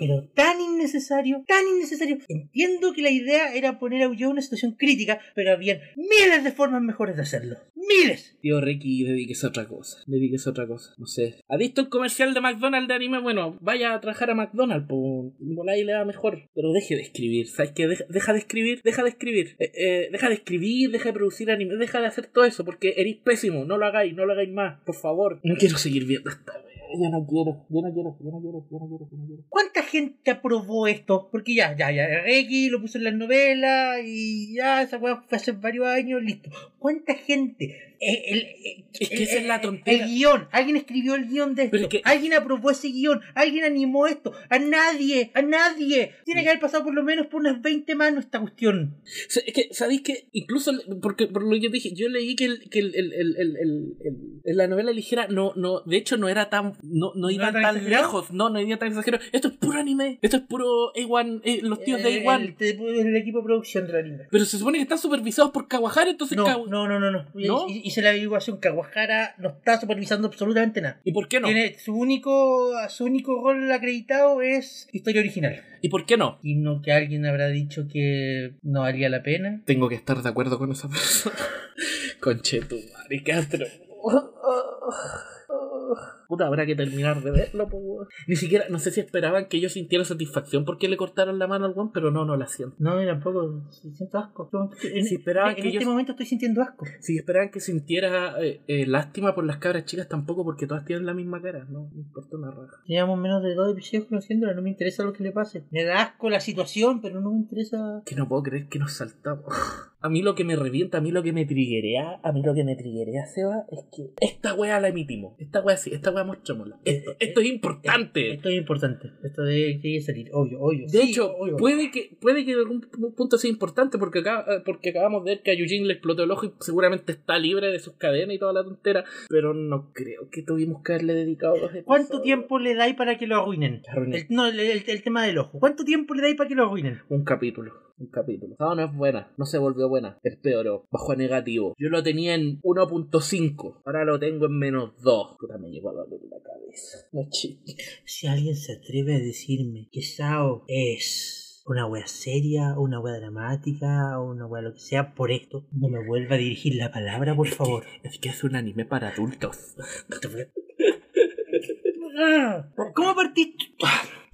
pero 0.00 0.28
tan 0.34 0.60
innecesario, 0.60 1.44
tan 1.46 1.64
innecesario. 1.76 2.18
Entiendo 2.28 2.92
que 2.92 3.02
la 3.02 3.10
idea 3.10 3.54
era 3.54 3.78
poner 3.78 4.02
a 4.02 4.08
Ullo 4.08 4.26
en 4.26 4.32
una 4.32 4.42
situación 4.42 4.72
crítica, 4.72 5.20
pero 5.36 5.52
habían 5.52 5.78
miles 5.96 6.42
de 6.42 6.50
formas 6.50 6.82
mejores 6.82 7.14
de 7.14 7.22
hacerlo. 7.22 7.58
¡Miles! 7.88 8.36
Tío 8.40 8.60
Ricky, 8.60 9.04
dedíquese 9.04 9.46
a 9.46 9.48
otra 9.48 9.66
cosa. 9.66 9.98
Dedíquese 10.06 10.48
a 10.48 10.52
otra 10.52 10.66
cosa. 10.66 10.94
No 10.98 11.06
sé. 11.06 11.36
¿Ha 11.48 11.56
visto 11.56 11.80
el 11.80 11.88
comercial 11.88 12.34
de 12.34 12.40
McDonald's 12.40 12.88
de 12.88 12.94
anime? 12.94 13.20
Bueno, 13.20 13.58
vaya 13.60 13.94
a 13.94 14.00
trabajar 14.00 14.30
a 14.30 14.34
McDonald's, 14.34 14.86
pues 14.88 15.68
ahí 15.68 15.84
le 15.84 15.94
va 15.94 16.04
mejor. 16.04 16.48
Pero 16.54 16.72
deje 16.72 16.96
de 16.96 17.02
escribir, 17.02 17.48
¿sabes 17.48 17.72
qué? 17.72 17.86
Deja, 17.86 18.04
deja 18.08 18.32
de 18.32 18.38
escribir, 18.38 18.80
deja 18.82 19.02
de 19.02 19.08
escribir. 19.08 19.56
Eh, 19.58 19.72
eh, 19.74 20.08
deja 20.12 20.28
de 20.28 20.34
escribir, 20.34 20.90
deja 20.90 21.08
de 21.08 21.12
producir 21.14 21.50
anime, 21.50 21.76
deja 21.76 22.00
de 22.00 22.06
hacer 22.06 22.26
todo 22.26 22.44
eso, 22.44 22.64
porque 22.64 22.94
eres 22.96 23.16
pésimo. 23.16 23.64
No 23.64 23.78
lo 23.78 23.86
hagáis, 23.86 24.14
no 24.14 24.26
lo 24.26 24.32
hagáis 24.32 24.50
más, 24.50 24.80
por 24.82 24.94
favor. 24.94 25.40
No 25.42 25.56
quiero 25.56 25.78
seguir 25.78 26.04
viendo 26.06 26.30
esta 26.30 26.52
wea. 26.52 26.73
Yo 27.02 27.10
no 27.10 27.26
quiero, 27.26 27.66
yo 27.68 27.80
no 27.82 27.92
quiero, 27.92 28.16
yo 28.22 28.30
no 28.30 28.40
quiero, 28.40 28.66
yo 28.70 28.78
no 28.78 28.88
quiero, 28.88 29.08
yo 29.10 29.16
no 29.18 29.26
quiero. 29.26 29.42
¿Cuánta 29.48 29.82
gente 29.82 30.30
aprobó 30.30 30.86
esto? 30.86 31.28
Porque 31.30 31.54
ya, 31.54 31.76
ya, 31.76 31.90
ya, 31.90 32.06
Reiki 32.22 32.68
lo 32.70 32.80
puso 32.80 32.98
en 32.98 33.04
las 33.04 33.14
novelas 33.14 33.98
y 34.04 34.54
ya, 34.54 34.82
esa 34.82 34.98
weá 34.98 35.22
fue 35.28 35.36
hace 35.36 35.52
varios 35.52 35.86
años, 35.86 36.22
listo. 36.22 36.50
¿Cuánta 36.78 37.14
gente? 37.14 37.76
Eh, 38.00 38.22
el, 38.26 38.38
eh, 38.40 38.84
Es 39.00 39.08
que 39.08 39.16
el- 39.16 39.22
esa 39.22 39.38
es 39.38 39.46
la 39.46 39.54
el- 39.56 39.60
tontera. 39.62 40.04
El 40.04 40.10
guion, 40.10 40.48
alguien 40.52 40.76
escribió 40.76 41.14
el 41.14 41.26
guion 41.28 41.54
de 41.54 41.62
esto, 41.64 41.70
Pero 41.72 41.84
es 41.84 41.88
que- 41.88 42.02
alguien 42.04 42.34
aprobó 42.34 42.70
ese 42.70 42.88
guion, 42.88 43.20
alguien 43.34 43.64
animó 43.64 44.06
esto, 44.06 44.32
a 44.50 44.58
nadie, 44.58 45.30
a 45.34 45.40
nadie. 45.42 46.10
Tiene 46.24 46.42
que 46.42 46.48
haber 46.50 46.60
pasado 46.60 46.84
por 46.84 46.92
lo 46.94 47.02
menos 47.02 47.28
por 47.28 47.40
unas 47.40 47.62
20 47.62 47.94
manos 47.94 48.24
esta 48.24 48.40
cuestión. 48.40 48.96
Es 49.26 49.42
que, 49.54 49.68
¿sabéis 49.72 50.02
que 50.02 50.26
Incluso, 50.32 50.72
porque 51.00 51.26
por 51.28 51.42
lo 51.44 51.50
que 51.52 51.60
yo 51.60 51.70
dije, 51.70 51.92
yo 51.94 52.08
leí 52.08 52.34
que, 52.36 52.44
el, 52.46 52.68
que 52.68 52.80
el, 52.80 52.94
el, 52.94 53.12
el, 53.12 53.36
el, 53.36 53.56
el- 53.56 53.96
el- 54.04 54.40
en 54.44 54.56
la 54.56 54.66
novela 54.66 54.90
ligera 54.92 55.26
no, 55.28 55.52
no, 55.56 55.80
de 55.82 55.96
hecho 55.96 56.16
no 56.18 56.28
era 56.28 56.50
tan, 56.50 56.74
no, 56.90 57.12
no 57.14 57.30
iba 57.30 57.48
era 57.48 57.60
tan 57.60 57.88
lejos, 57.88 58.30
no, 58.32 58.50
no 58.50 58.60
iba 58.60 58.76
tan 58.76 58.88
exagerado. 58.88 59.22
Esto 59.32 59.48
es 59.48 59.54
puro 59.54 59.78
anime, 59.78 60.18
esto 60.22 60.36
es 60.36 60.42
puro 60.42 60.92
A1, 60.94 61.40
eh, 61.44 61.60
los 61.62 61.82
tíos 61.82 62.02
de 62.02 62.18
Eh, 62.18 62.24
A1. 62.24 62.56
El, 62.58 63.06
el 63.06 63.16
equipo 63.16 63.38
de 63.38 63.44
producción 63.44 63.86
de 63.86 63.92
la 63.92 63.98
anime. 64.00 64.24
Pero 64.30 64.44
se 64.44 64.58
supone 64.58 64.78
que 64.78 64.82
están 64.82 64.98
supervisados 64.98 65.50
por 65.52 65.68
Kawahara, 65.68 66.10
entonces 66.10 66.36
No, 66.36 66.66
no, 66.66 66.88
no, 66.88 67.00
no, 67.00 67.10
no. 67.10 67.26
¿No? 67.34 67.66
Hice 67.68 68.02
la 68.02 68.10
averiguación. 68.10 68.58
Kawahara 68.58 69.34
no 69.38 69.50
está 69.50 69.80
supervisando 69.80 70.28
absolutamente 70.28 70.80
nada. 70.80 71.00
¿Y 71.04 71.12
por 71.12 71.28
qué 71.28 71.40
no? 71.40 71.48
Tiene 71.48 71.78
su 71.78 71.94
único, 71.94 72.72
su 72.88 73.04
único 73.04 73.42
rol 73.42 73.70
acreditado 73.72 74.42
es 74.42 74.88
historia 74.92 75.20
original. 75.20 75.62
¿Y 75.82 75.88
por 75.88 76.06
qué 76.06 76.16
no? 76.16 76.38
Y 76.42 76.54
no 76.54 76.80
que 76.80 76.92
alguien 76.92 77.26
habrá 77.26 77.48
dicho 77.48 77.86
que 77.92 78.54
no 78.62 78.80
valía 78.80 79.08
la 79.08 79.22
pena. 79.22 79.62
Tengo 79.66 79.88
que 79.88 79.94
estar 79.94 80.22
de 80.22 80.28
acuerdo 80.28 80.58
con 80.58 80.72
esa 80.72 80.88
persona. 80.88 81.36
Conchetu, 82.20 82.76
Castro. 83.24 83.66
Puta, 86.28 86.46
habrá 86.46 86.66
que 86.66 86.74
terminar 86.74 87.22
de 87.22 87.30
verlo, 87.30 87.68
po. 87.68 88.06
Ni 88.26 88.36
siquiera, 88.36 88.66
no 88.70 88.78
sé 88.78 88.90
si 88.90 89.00
esperaban 89.00 89.46
que 89.48 89.60
yo 89.60 89.68
sintiera 89.68 90.04
satisfacción 90.04 90.64
porque 90.64 90.88
le 90.88 90.96
cortaron 90.96 91.38
la 91.38 91.46
mano 91.46 91.66
al 91.66 91.72
weón, 91.72 91.92
pero 91.92 92.10
no, 92.10 92.24
no 92.24 92.36
la 92.36 92.46
siento. 92.46 92.76
No, 92.78 93.00
yo 93.00 93.06
tampoco 93.08 93.62
siento 93.70 94.18
asco. 94.18 94.50
En, 94.82 95.04
Si 95.04 95.16
esperaban 95.16 95.56
en 95.56 95.62
que 95.62 95.68
este 95.68 95.84
yo- 95.84 95.90
momento 95.90 96.12
estoy 96.12 96.26
sintiendo 96.26 96.62
asco. 96.62 96.86
Si 97.00 97.16
esperaban 97.16 97.50
que 97.50 97.60
sintiera 97.60 98.34
eh, 98.42 98.62
eh, 98.66 98.86
lástima 98.86 99.34
por 99.34 99.44
las 99.44 99.58
cabras 99.58 99.84
chicas, 99.84 100.08
tampoco, 100.08 100.44
porque 100.44 100.66
todas 100.66 100.84
tienen 100.84 101.06
la 101.06 101.14
misma 101.14 101.40
cara, 101.42 101.64
no 101.68 101.88
me 101.92 102.00
importa 102.00 102.36
una 102.36 102.50
raja. 102.50 102.82
Llevamos 102.86 103.18
menos 103.18 103.42
de 103.42 103.54
dos 103.54 103.72
episodios 103.72 104.06
conociéndola, 104.06 104.54
no 104.54 104.62
me 104.62 104.70
interesa 104.70 105.02
lo 105.04 105.12
que 105.12 105.22
le 105.22 105.32
pase. 105.32 105.64
Me 105.70 105.84
da 105.84 106.02
asco 106.02 106.30
la 106.30 106.40
situación, 106.40 107.00
pero 107.00 107.20
no 107.20 107.30
me 107.30 107.38
interesa. 107.38 108.02
Que 108.06 108.14
no 108.16 108.28
puedo 108.28 108.42
creer 108.42 108.68
que 108.68 108.78
nos 108.78 108.92
saltamos. 108.94 109.44
A 110.04 110.10
mí 110.10 110.20
lo 110.20 110.34
que 110.34 110.44
me 110.44 110.54
revienta, 110.54 110.98
a 110.98 111.00
mí 111.00 111.10
lo 111.12 111.22
que 111.22 111.32
me 111.32 111.46
triguerea, 111.46 112.20
a 112.22 112.30
mí 112.30 112.42
lo 112.42 112.52
que 112.52 112.62
me 112.62 112.76
triguerea, 112.76 113.24
Seba, 113.24 113.64
es 113.72 113.86
que 113.90 114.10
esta 114.20 114.52
wea 114.52 114.78
la 114.78 114.88
emitimos. 114.88 115.32
Esta 115.38 115.62
wea 115.62 115.78
sí, 115.78 115.92
esta 115.94 116.10
wea 116.14 116.24
mostrémosla. 116.24 116.78
Esto, 116.84 117.10
Eh, 117.12 117.16
esto 117.20 117.40
es 117.40 117.46
eh, 117.46 117.50
importante. 117.50 118.32
Esto 118.34 118.48
es 118.48 118.54
importante. 118.56 119.10
Esto 119.22 119.42
debe 119.42 119.80
que 119.80 120.00
salir, 120.00 120.30
obvio, 120.32 120.60
obvio. 120.60 120.86
De 120.86 120.98
Sí, 120.98 121.10
hecho, 121.10 121.34
obvio. 121.36 121.56
puede 121.56 121.90
que 121.90 122.16
puede 122.20 122.44
que 122.44 122.52
en 122.52 122.58
algún 122.58 122.80
pu- 122.82 123.14
punto 123.14 123.36
sea 123.38 123.50
importante 123.50 123.98
porque 123.98 124.20
acá 124.20 124.44
eh, 124.48 124.62
porque 124.64 124.90
acabamos 124.90 125.24
de 125.24 125.32
ver 125.32 125.42
que 125.42 125.50
a 125.50 125.54
Eugene 125.54 125.86
le 125.86 125.94
explotó 125.94 126.22
el 126.24 126.30
ojo 126.30 126.46
y 126.46 126.52
seguramente 126.60 127.12
está 127.12 127.38
libre 127.38 127.68
de 127.70 127.78
sus 127.78 127.94
cadenas 127.94 128.36
y 128.36 128.38
toda 128.38 128.52
la 128.52 128.64
tontera, 128.64 129.04
pero 129.28 129.54
no 129.54 129.90
creo 129.92 130.28
que 130.30 130.42
tuvimos 130.42 130.82
que 130.82 130.92
haberle 130.92 131.14
dedicado 131.14 131.56
dos 131.58 131.70
¿Cuánto 131.84 132.20
tiempo 132.22 132.58
le 132.58 132.74
dais 132.74 132.94
para 132.94 133.18
que 133.18 133.26
lo 133.26 133.36
arruinen? 133.36 133.82
Arruinen. 133.88 134.26
El, 134.28 134.34
no, 134.34 134.46
el, 134.46 134.58
el- 134.60 134.84
el 134.86 135.02
tema 135.02 135.24
del 135.26 135.38
ojo. 135.38 135.58
¿Cuánto 135.58 135.84
tiempo 135.84 136.14
le 136.14 136.22
dais 136.22 136.36
para 136.36 136.48
que 136.48 136.54
lo 136.54 136.64
arruinen? 136.66 137.00
Un 137.08 137.24
capítulo. 137.24 137.72
Un 137.96 138.08
capítulo. 138.08 138.56
No, 138.58 138.74
no 138.74 138.84
es 138.84 138.94
buena. 138.94 139.32
No 139.36 139.46
se 139.46 139.58
volvió 139.58 139.88
buena. 139.88 140.18
Empeoró. 140.24 140.86
Bajó 140.90 141.12
a 141.12 141.16
negativo. 141.16 141.74
Yo 141.78 141.90
lo 141.90 142.02
tenía 142.02 142.34
en 142.34 142.60
1.5. 142.62 143.82
Ahora 143.84 144.04
lo 144.04 144.18
tengo 144.18 144.46
en 144.46 144.58
menos 144.58 145.00
2. 145.02 145.36
Puta, 145.38 145.58
me 145.58 145.70
llegó 145.70 145.90
a 145.90 145.94
doler 145.94 146.20
la 146.28 146.42
cabeza. 146.42 146.98
No 147.12 147.28
chiste. 147.30 147.76
Si 148.04 148.26
alguien 148.26 148.56
se 148.56 148.74
atreve 148.74 149.14
a 149.14 149.18
decirme 149.18 149.88
que 149.92 150.02
Sao 150.02 150.64
es 150.66 151.62
una 151.66 151.86
wea 151.86 152.06
seria, 152.06 152.74
o 152.76 152.82
una 152.82 153.00
wea 153.00 153.16
dramática, 153.16 154.18
o 154.18 154.30
una 154.30 154.46
wea 154.46 154.62
lo 154.62 154.74
que 154.74 154.80
sea, 154.80 155.14
por 155.14 155.30
esto, 155.30 155.66
no 155.72 155.88
me 155.88 156.06
vuelva 156.06 156.34
a 156.34 156.38
dirigir 156.38 156.74
la 156.74 156.90
palabra, 156.90 157.34
por 157.34 157.48
favor. 157.48 157.84
Es 158.02 158.18
que 158.18 158.30
es 158.30 158.44
un 158.44 158.56
anime 158.56 158.84
para 158.84 159.10
adultos. 159.10 159.76
¿Cómo 162.94 163.14
partiste? 163.14 163.64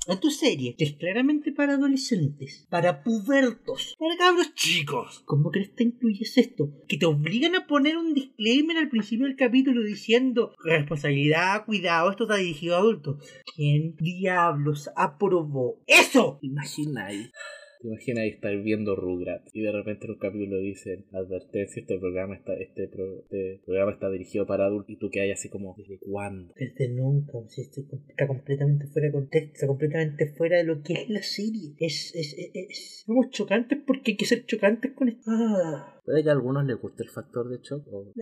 A 0.09 0.19
tu 0.19 0.31
serie, 0.31 0.75
que 0.77 0.85
es 0.85 0.93
claramente 0.95 1.53
para 1.53 1.75
adolescentes, 1.75 2.67
para 2.71 3.03
pubertos, 3.03 3.97
para 3.99 4.17
cabros 4.17 4.55
chicos, 4.55 5.23
¿cómo 5.27 5.51
crees 5.51 5.71
que 5.71 5.85
incluyes 5.85 6.37
esto? 6.39 6.71
Que 6.89 6.97
te 6.97 7.07
obligan 7.07 7.55
a 7.55 7.67
poner 7.67 7.97
un 7.97 8.15
disclaimer 8.15 8.79
al 8.79 8.89
principio 8.89 9.27
del 9.27 9.37
capítulo 9.37 9.83
diciendo 9.83 10.55
responsabilidad, 10.65 11.65
cuidado, 11.67 12.11
esto 12.11 12.25
está 12.25 12.37
dirigido 12.37 12.77
a 12.77 12.79
adultos. 12.79 13.23
¿Quién 13.55 13.97
diablos 13.97 14.91
aprobó 14.97 15.83
eso? 15.87 16.39
Imagina 16.43 17.07
ahí. 17.07 17.31
¿Te 17.81 17.89
imaginas 17.89 18.27
estar 18.27 18.55
viendo 18.63 18.95
Rugrat 18.95 19.43
y 19.55 19.63
de 19.63 19.73
repente 19.73 20.05
en 20.05 20.13
un 20.13 20.19
capítulo 20.19 20.59
dicen 20.59 21.07
advertencia, 21.13 21.81
este 21.81 21.99
programa 21.99 22.35
está, 22.37 22.55
este, 22.55 22.89
pro- 22.89 23.21
este 23.23 23.63
programa 23.65 23.93
está 23.93 24.11
dirigido 24.11 24.47
para 24.47 24.67
adultos 24.67 24.91
y 24.91 24.97
tú 24.99 25.09
que 25.11 25.23
hay 25.23 25.31
así 25.31 25.49
como 25.49 25.75
¿desde 25.79 25.99
cuándo? 25.99 26.53
Desde 26.57 26.89
nunca, 26.91 27.39
o 27.39 27.49
sea, 27.49 27.65
esto 27.65 27.81
está 28.09 28.27
completamente 28.27 28.87
fuera 28.87 29.07
de 29.09 29.13
contexto, 29.13 29.53
está 29.55 29.67
completamente 29.67 30.27
fuera 30.27 30.59
de 30.59 30.65
lo 30.65 30.83
que 30.83 30.93
es 30.93 31.09
la 31.09 31.23
serie. 31.23 31.75
Es, 31.79 32.13
es, 32.15 32.35
es, 32.37 32.51
es- 32.53 33.03
somos 33.07 33.31
chocantes 33.31 33.79
porque 33.87 34.11
hay 34.13 34.17
que 34.19 34.27
ser 34.27 34.45
chocantes 34.45 34.93
con 34.93 35.09
esto. 35.09 35.23
Ah, 35.29 36.00
Puede 36.05 36.23
que 36.23 36.29
a 36.29 36.33
algunos 36.33 36.65
les 36.65 36.81
guste 36.81 37.03
el 37.03 37.11
factor 37.11 37.49
de 37.49 37.59
shock. 37.63 37.87
o- 37.93 38.13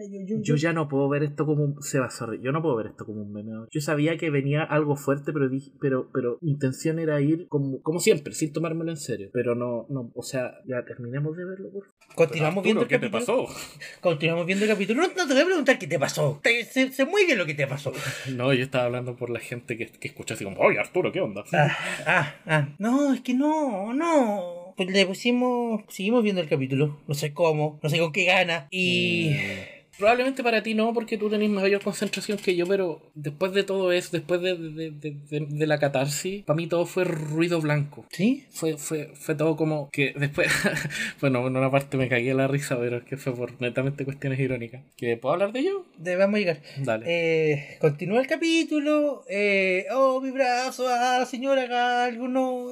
yo, 0.43 0.57
ya 0.57 0.73
no 0.73 0.89
puedo 0.89 1.09
ver 1.09 1.23
esto 1.23 1.47
como 1.47 1.65
un... 1.65 1.83
Seba, 1.83 2.11
sorry, 2.11 2.41
yo 2.43 2.53
no 2.53 2.61
puedo 2.63 2.77
ver 2.77 2.87
esto 2.89 3.05
como 3.07 3.23
un 3.23 3.33
meme. 3.33 3.53
Yo 3.71 3.81
sabía 3.81 4.17
que 4.17 4.31
venía 4.31 4.63
algo 4.63 4.97
fuerte, 4.97 5.33
pero 5.33 5.49
dije, 5.49 5.71
pero, 5.81 6.11
pero 6.13 6.39
mi 6.41 6.51
intención 6.53 6.99
era 6.99 7.21
ir 7.21 7.47
como, 7.49 7.81
como 7.83 8.01
siempre, 8.01 8.35
sin 8.35 8.53
tomármelo 8.53 8.91
en 8.91 8.97
serio. 8.97 9.31
Pero 9.33 9.55
no, 9.55 9.87
no, 9.89 10.11
o 10.15 10.23
sea, 10.23 10.55
ya 10.67 10.85
terminemos 10.85 11.37
de 11.37 11.45
verlo, 11.45 11.71
por 11.71 11.85
favor. 11.85 11.95
Continuamos 12.15 12.65
viendo 12.65 12.83
el 12.83 12.89
¿qué 12.89 12.99
te 12.99 13.11
capítulo. 13.11 13.45
pasó? 13.47 13.55
Continuamos 14.01 14.47
viendo 14.47 14.65
el 14.65 14.71
capítulo. 14.71 15.03
No, 15.03 15.09
no 15.09 15.27
te 15.27 15.33
voy 15.33 15.43
a 15.43 15.47
preguntar 15.47 15.79
qué 15.79 15.87
te 15.87 15.99
pasó. 15.99 16.41
Te- 16.43 16.65
sé, 16.65 16.93
sé 16.93 17.05
muy 17.05 17.25
bien 17.27 17.39
lo 17.39 17.47
que 17.47 17.55
te 17.55 17.67
pasó. 17.67 17.93
No, 18.35 18.53
yo 18.53 18.63
estaba 18.65 18.85
hablando 18.85 19.17
por 19.17 19.31
la 19.31 19.41
gente 19.41 19.77
que, 19.77 19.87
que 19.87 20.09
escucha 20.09 20.35
así 20.35 20.45
como, 20.45 20.59
oye 20.61 20.79
Arturo, 20.79 21.13
¿qué 21.13 21.21
onda? 21.21 21.45
Ah, 21.53 21.77
ah, 22.07 22.35
ah. 22.47 22.69
No, 22.79 23.13
es 23.15 23.21
que 23.21 23.35
no, 23.35 23.93
no. 23.93 24.58
Pues 24.79 24.91
le 24.91 25.07
pusimos. 25.07 25.83
Seguimos 25.89 26.23
viendo 26.23 26.41
el 26.41 26.49
capítulo. 26.49 27.01
No 27.09 27.15
sé 27.15 27.35
cómo, 27.35 27.81
no 27.83 27.89
sé 27.91 27.99
con 27.99 28.13
qué 28.13 28.27
gana. 28.27 28.69
Y. 28.71 29.31
Mm, 29.31 29.78
Probablemente 29.99 30.43
para 30.43 30.63
ti 30.63 30.75
no, 30.75 30.93
porque 30.95 31.19
tú 31.19 31.29
tenés 31.29 31.51
mayor 31.51 31.83
concentración 31.83 32.39
que 32.39 32.55
yo, 32.57 32.67
pero 32.67 33.01
después 33.15 33.53
de 33.53 33.65
todo 33.65 33.91
eso, 33.93 34.11
después 34.13 34.41
de, 34.41 34.57
de, 34.57 34.91
de- 34.93 35.47
de- 35.49 35.67
la 35.67 35.79
catarsis, 35.79 36.45
para 36.45 36.57
mí 36.57 36.67
todo 36.67 36.87
fue 36.87 37.05
ruido 37.05 37.61
blanco. 37.61 38.07
¿Sí? 38.11 38.45
Fue, 38.51 38.77
fue, 38.79 39.11
fue 39.15 39.35
todo 39.35 39.57
como 39.57 39.91
que 39.91 40.15
después, 40.17 40.49
bueno, 41.21 41.47
en 41.47 41.57
una 41.57 41.71
parte 41.71 41.97
me 41.97 42.09
cagué 42.09 42.33
la 42.35 42.47
risa, 42.49 42.79
pero 42.79 42.99
es 42.99 43.05
que 43.05 43.17
fue 43.17 43.35
por 43.35 43.61
netamente 43.61 44.05
cuestiones 44.05 44.39
irónicas. 44.41 44.83
¿Que 44.97 45.17
puedo 45.17 45.33
hablar 45.35 45.53
de 45.53 45.61
ello? 45.61 45.85
De, 45.99 46.17
vamos 46.17 46.37
a 46.37 46.39
llegar. 46.39 46.63
Dale. 46.79 47.05
Eh, 47.07 47.77
continúa 47.81 48.21
el 48.21 48.27
capítulo. 48.27 49.25
Eh, 49.29 49.87
oh, 49.93 50.21
mi 50.21 50.31
brazo, 50.31 50.87
ah, 50.89 51.25
señora, 51.29 51.63
haga 51.63 52.05
algo, 52.05 52.29
no. 52.29 52.69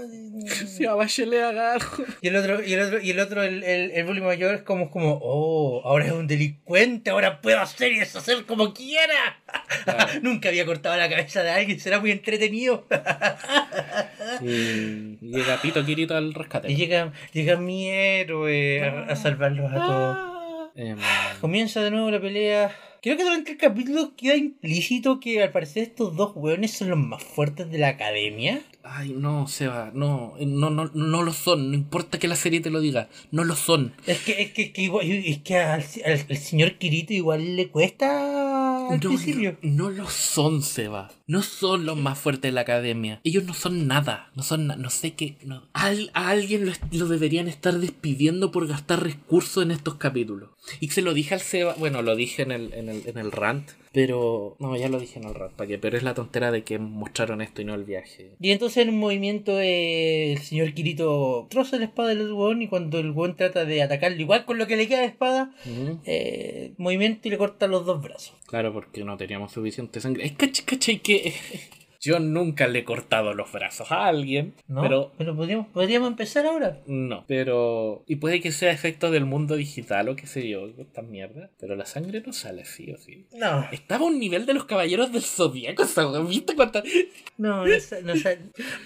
Si 0.66 0.84
a 0.84 0.94
Bachelet 0.94 1.42
haga 1.42 1.72
algo. 1.74 1.86
Y 2.20 2.28
el 2.28 2.36
otro, 2.36 2.62
y 2.64 2.72
el 2.72 2.80
otro, 2.80 3.00
y 3.00 3.10
el 3.10 3.18
otro, 3.20 3.42
el, 3.42 3.62
el, 3.64 3.90
el 3.90 4.04
bully 4.06 4.20
mayor 4.20 4.54
es 4.54 4.62
como, 4.62 4.90
como, 4.90 5.18
oh, 5.22 5.82
ahora 5.84 6.06
es 6.06 6.12
un 6.12 6.26
delincuente, 6.26 7.10
ahora 7.16 7.40
puedo 7.40 7.60
hacer 7.60 7.92
y 7.92 7.98
deshacer 7.98 8.44
como 8.46 8.72
quiera. 8.74 9.40
Claro. 9.84 10.12
Nunca 10.22 10.48
había 10.50 10.64
cortado 10.66 10.96
la 10.96 11.08
cabeza 11.08 11.42
de 11.42 11.50
alguien, 11.50 11.80
será 11.80 11.98
muy 12.00 12.10
entretenido. 12.10 12.86
Y 14.42 15.16
llega 15.20 15.60
Pito 15.62 15.84
Kirito 15.84 16.16
al 16.16 16.34
rescate. 16.34 16.70
y 16.70 16.76
llega, 16.76 17.12
llega 17.32 17.56
mi 17.56 17.88
héroe 17.88 18.82
a, 18.84 19.12
a 19.12 19.16
salvarlos 19.16 19.72
a 19.72 19.76
todos. 19.76 20.70
Em, 20.74 20.98
Comienza 21.40 21.82
de 21.82 21.90
nuevo 21.90 22.10
la 22.10 22.20
pelea. 22.20 22.74
Creo 23.02 23.16
que 23.16 23.22
durante 23.24 23.52
el 23.52 23.56
capítulo 23.58 24.12
queda 24.16 24.34
implícito 24.36 25.20
que 25.20 25.42
al 25.42 25.50
parecer 25.52 25.84
estos 25.84 26.16
dos 26.16 26.32
hueones 26.34 26.72
son 26.72 26.90
los 26.90 26.98
más 26.98 27.22
fuertes 27.22 27.70
de 27.70 27.78
la 27.78 27.88
academia. 27.88 28.60
Ay, 28.88 29.14
no, 29.16 29.46
Seba, 29.48 29.90
no, 29.94 30.34
no, 30.38 30.70
no, 30.70 30.90
no 30.94 31.22
lo 31.22 31.32
son. 31.32 31.70
No 31.70 31.74
importa 31.76 32.18
que 32.18 32.28
la 32.28 32.36
serie 32.36 32.60
te 32.60 32.70
lo 32.70 32.80
diga, 32.80 33.08
no 33.30 33.44
lo 33.44 33.56
son. 33.56 33.92
Es 34.06 34.20
que, 34.20 34.42
es 34.42 34.52
que, 34.52 34.72
que 34.72 34.82
igual- 34.82 35.06
es 35.10 35.38
que 35.38 35.56
al, 35.58 35.84
al- 36.04 36.26
al 36.30 36.36
señor 36.36 36.78
Kirito 36.78 37.12
igual 37.12 37.56
le 37.56 37.68
cuesta 37.68 38.88
al 38.88 38.94
No, 38.94 39.00
principio. 39.00 39.56
no, 39.62 39.84
no 39.84 39.90
lo 39.90 40.08
son, 40.08 40.62
Seba. 40.62 41.10
No 41.26 41.42
son 41.42 41.86
los 41.86 41.96
más 41.96 42.18
fuertes 42.18 42.42
de 42.50 42.52
la 42.52 42.60
academia. 42.62 43.20
Ellos 43.24 43.44
no 43.44 43.54
son 43.54 43.86
nada. 43.88 44.30
No 44.36 44.42
son 44.42 44.66
no 44.68 44.90
sé 44.90 45.14
qué. 45.14 45.36
No. 45.44 45.64
Al- 45.72 46.10
a 46.14 46.28
alguien 46.28 46.66
lo, 46.66 46.72
lo 46.92 47.06
deberían 47.08 47.48
estar 47.48 47.74
despidiendo 47.78 48.52
por 48.52 48.66
gastar 48.68 49.02
recursos 49.02 49.62
en 49.64 49.70
estos 49.72 49.96
capítulos. 49.96 50.50
Y 50.80 50.88
se 50.88 51.02
lo 51.02 51.14
dije 51.14 51.34
al 51.34 51.40
Seba. 51.40 51.74
Bueno, 51.78 52.02
lo 52.02 52.14
dije 52.16 52.42
en 52.42 52.52
el, 52.52 52.72
en 52.74 52.88
el, 52.88 53.02
en 53.06 53.18
el 53.18 53.32
rant. 53.32 53.70
Pero. 53.96 54.56
No, 54.58 54.76
ya 54.76 54.90
lo 54.90 55.00
dije 55.00 55.18
en 55.18 55.24
el 55.24 55.34
rant. 55.34 55.54
¿Para 55.54 55.68
qué? 55.68 55.78
Pero 55.78 55.96
es 55.96 56.02
la 56.02 56.12
tontera 56.12 56.52
de 56.52 56.64
que 56.64 56.78
mostraron 56.78 57.40
esto 57.40 57.62
y 57.62 57.64
no 57.64 57.72
el 57.72 57.84
viaje. 57.84 58.32
Y 58.38 58.50
entonces 58.50 58.82
en 58.82 58.90
un 58.90 58.98
movimiento 58.98 59.58
eh, 59.58 60.34
el 60.34 60.38
señor 60.40 60.74
Kirito 60.74 61.46
troza 61.48 61.78
la 61.78 61.86
espada 61.86 62.10
del 62.10 62.30
hueón 62.30 62.60
y 62.60 62.68
cuando 62.68 62.98
el 62.98 63.12
hueón 63.12 63.36
trata 63.36 63.64
de 63.64 63.80
atacarlo 63.80 64.20
igual 64.20 64.44
con 64.44 64.58
lo 64.58 64.66
que 64.66 64.76
le 64.76 64.86
queda 64.86 65.00
de 65.00 65.06
espada, 65.06 65.50
eh, 66.04 66.74
movimiento 66.76 67.26
y 67.26 67.30
le 67.30 67.38
corta 67.38 67.68
los 67.68 67.86
dos 67.86 68.02
brazos. 68.02 68.34
Claro, 68.44 68.74
porque 68.74 69.02
no 69.02 69.16
teníamos 69.16 69.52
suficiente 69.52 69.98
sangre. 69.98 70.26
Es 70.26 70.60
caché 70.60 71.00
que. 71.00 71.32
Yo 72.06 72.20
nunca 72.20 72.68
le 72.68 72.80
he 72.80 72.84
cortado 72.84 73.34
los 73.34 73.50
brazos 73.52 73.90
a 73.90 74.06
alguien. 74.06 74.54
¿No? 74.68 74.82
Pero 74.82 75.12
podríamos, 75.36 75.66
podríamos 75.68 76.08
empezar 76.10 76.46
ahora. 76.46 76.80
No, 76.86 77.24
pero. 77.26 78.04
Y 78.06 78.16
puede 78.16 78.40
que 78.40 78.52
sea 78.52 78.70
efecto 78.70 79.10
del 79.10 79.24
mundo 79.26 79.56
digital 79.56 80.08
o 80.08 80.16
qué 80.16 80.26
sé 80.26 80.48
yo, 80.48 80.68
esta 80.78 81.02
mierda. 81.02 81.50
Pero 81.58 81.74
la 81.74 81.84
sangre 81.86 82.22
no 82.24 82.32
sale 82.32 82.62
así 82.62 82.92
o 82.92 82.98
sí. 82.98 83.26
No, 83.36 83.66
Estaba 83.72 84.04
a 84.04 84.08
un 84.08 84.18
nivel 84.18 84.46
de 84.46 84.54
los 84.54 84.64
caballeros 84.64 85.12
del 85.12 85.22
zodiaco, 85.22 85.84
¿viste 86.28 86.54
cuánta.? 86.54 86.82
no, 87.38 87.64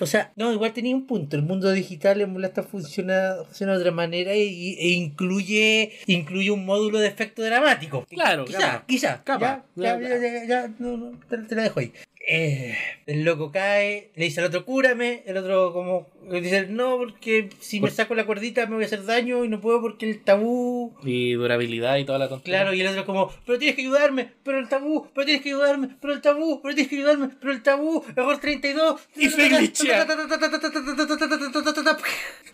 O 0.01 0.07
sea, 0.07 0.33
no, 0.37 0.53
igual 0.53 0.73
tenía 0.73 0.95
un 0.95 1.07
punto. 1.07 1.37
El 1.37 1.43
mundo 1.43 1.71
digital 1.73 2.21
en 2.21 2.33
Molasta 2.33 2.63
funciona, 2.63 3.35
funciona 3.45 3.73
de 3.75 3.79
otra 3.81 3.93
manera 3.93 4.33
e 4.33 4.89
incluye, 4.91 5.93
incluye 6.07 6.51
un 6.51 6.65
módulo 6.65 6.99
de 6.99 7.09
efecto 7.09 7.43
dramático. 7.43 8.07
Claro, 8.09 8.45
Quizá, 8.45 8.59
capaz. 8.59 8.87
quizá. 8.87 9.25
Capaz. 9.25 9.63
Ya, 9.77 9.99
ya, 10.01 10.09
ya, 10.09 10.19
ya, 10.19 10.45
ya, 10.47 10.75
no, 10.79 10.97
no, 10.97 11.19
te, 11.29 11.39
te 11.39 11.55
la 11.55 11.63
dejo 11.65 11.81
ahí. 11.81 11.93
Eh, 12.27 12.77
el 13.07 13.25
loco 13.25 13.51
cae, 13.51 14.11
le 14.15 14.27
dice 14.27 14.41
al 14.41 14.47
otro, 14.47 14.65
cúrame. 14.65 15.23
El 15.27 15.39
otro, 15.39 15.73
como, 15.73 16.07
le 16.31 16.41
dice, 16.41 16.67
no, 16.67 16.99
porque 16.99 17.49
si 17.61 17.81
me 17.81 17.91
saco 17.91 18.15
la 18.15 18.27
cuerdita 18.27 18.67
me 18.67 18.75
voy 18.75 18.85
a 18.85 18.87
hacer 18.87 19.05
daño 19.05 19.45
y 19.45 19.49
no 19.49 19.61
puedo 19.61 19.81
porque 19.81 20.09
el 20.09 20.23
tabú. 20.23 20.95
Y 21.03 21.33
durabilidad 21.33 21.97
y 21.97 22.05
toda 22.05 22.19
la 22.19 22.29
tontería. 22.29 22.61
Claro, 22.61 22.75
y 22.75 22.81
el 22.83 22.89
otro 22.89 23.07
como, 23.07 23.33
pero 23.47 23.59
tienes 23.59 23.75
que 23.75 23.83
ayudarme, 23.83 24.33
pero 24.45 24.59
el 24.59 24.69
tabú, 24.69 25.11
pero 25.15 25.25
tienes 25.25 25.43
que 25.43 25.49
ayudarme, 25.49 25.89
pero 26.01 26.13
el 26.13 26.21
tabú, 26.21 26.61
pero 26.63 26.75
tienes 26.75 26.91
que 26.91 26.97
ayudarme, 26.97 27.31
pero 27.41 27.53
el 27.53 27.63
tabú, 27.63 28.05
error 28.15 28.39
32. 28.39 29.01
Y 29.17 29.29
se 29.31 29.49
glitchea. 29.49 30.07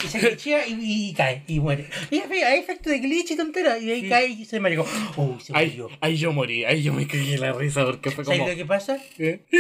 Y 0.02 0.09
se 0.09 0.18
glitchea 0.20 0.66
y, 0.68 1.12
cae, 1.14 1.42
y 1.48 1.61
muere. 1.61 1.88
Y 2.11 2.20
hay 2.20 2.61
efecto 2.61 2.88
de 2.88 3.00
glitch 3.00 3.33
y 3.33 3.37
tontera, 3.37 3.79
y 3.79 3.90
ahí 3.90 4.09
cae 4.09 4.29
y 4.29 4.44
se 4.44 4.61
maricó. 4.61 4.87
Uy, 5.16 5.40
se 5.40 5.52
murió. 5.52 5.90
ahí 6.00 6.16
yo 6.16 6.33
morí, 6.33 6.64
ahí 6.64 6.83
yo 6.83 6.92
me 6.92 7.07
cagué 7.07 7.37
la 7.37 7.52
risa 7.52 7.85
porque 7.85 8.11
fue 8.11 8.24
¿Sabes 8.24 8.40
como. 8.40 8.50
lo 8.50 8.57
que 8.57 8.64
pasa? 8.64 8.98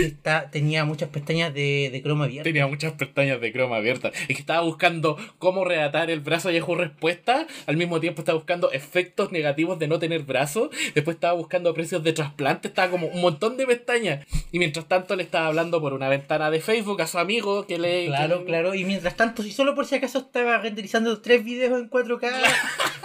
Está, 0.04 0.50
tenía 0.50 0.84
muchas 0.84 1.08
pestañas 1.08 1.52
de, 1.54 1.90
de 1.92 2.02
croma 2.02 2.24
abierta. 2.24 2.44
Tenía 2.48 2.66
muchas 2.66 2.92
pestañas 2.92 3.40
de 3.40 3.52
croma 3.52 3.76
abiertas. 3.76 4.12
Es 4.22 4.26
que 4.28 4.34
estaba 4.34 4.60
buscando 4.62 5.16
cómo 5.38 5.64
reatar 5.64 6.10
el 6.10 6.20
brazo 6.20 6.50
y 6.50 6.54
Yahoo 6.54 6.74
respuesta. 6.74 7.46
Al 7.66 7.76
mismo 7.76 8.00
tiempo 8.00 8.20
estaba 8.22 8.36
buscando 8.36 8.70
efectos 8.72 9.32
negativos 9.32 9.78
de 9.78 9.88
no 9.88 9.98
tener 9.98 10.22
brazo. 10.22 10.70
Después 10.94 11.16
estaba 11.16 11.34
buscando 11.34 11.72
precios 11.74 12.02
de 12.02 12.12
trasplante. 12.12 12.68
Estaba 12.68 12.90
como 12.90 13.06
un 13.08 13.20
montón 13.20 13.56
de 13.56 13.66
pestañas. 13.66 14.26
Y 14.52 14.58
mientras 14.58 14.86
tanto 14.88 15.16
le 15.16 15.22
estaba 15.22 15.46
hablando 15.48 15.80
por 15.80 15.92
una 15.92 16.08
ventana 16.08 16.50
de 16.50 16.60
Facebook 16.60 17.00
a 17.02 17.06
su 17.06 17.18
amigo 17.18 17.66
que 17.66 17.78
le. 17.78 18.06
Claro, 18.06 18.40
que- 18.40 18.46
claro, 18.46 18.74
y 18.74 18.84
mientras 18.84 19.16
tanto, 19.16 19.42
si 19.42 19.52
solo 19.52 19.74
por 19.74 19.86
si 19.86 19.94
acaso 19.94 20.18
estaba 20.18 20.58
renderizando 20.58 21.20
tres 21.20 21.44
videos 21.44 21.80
en 21.80 21.88
4K 21.90 22.32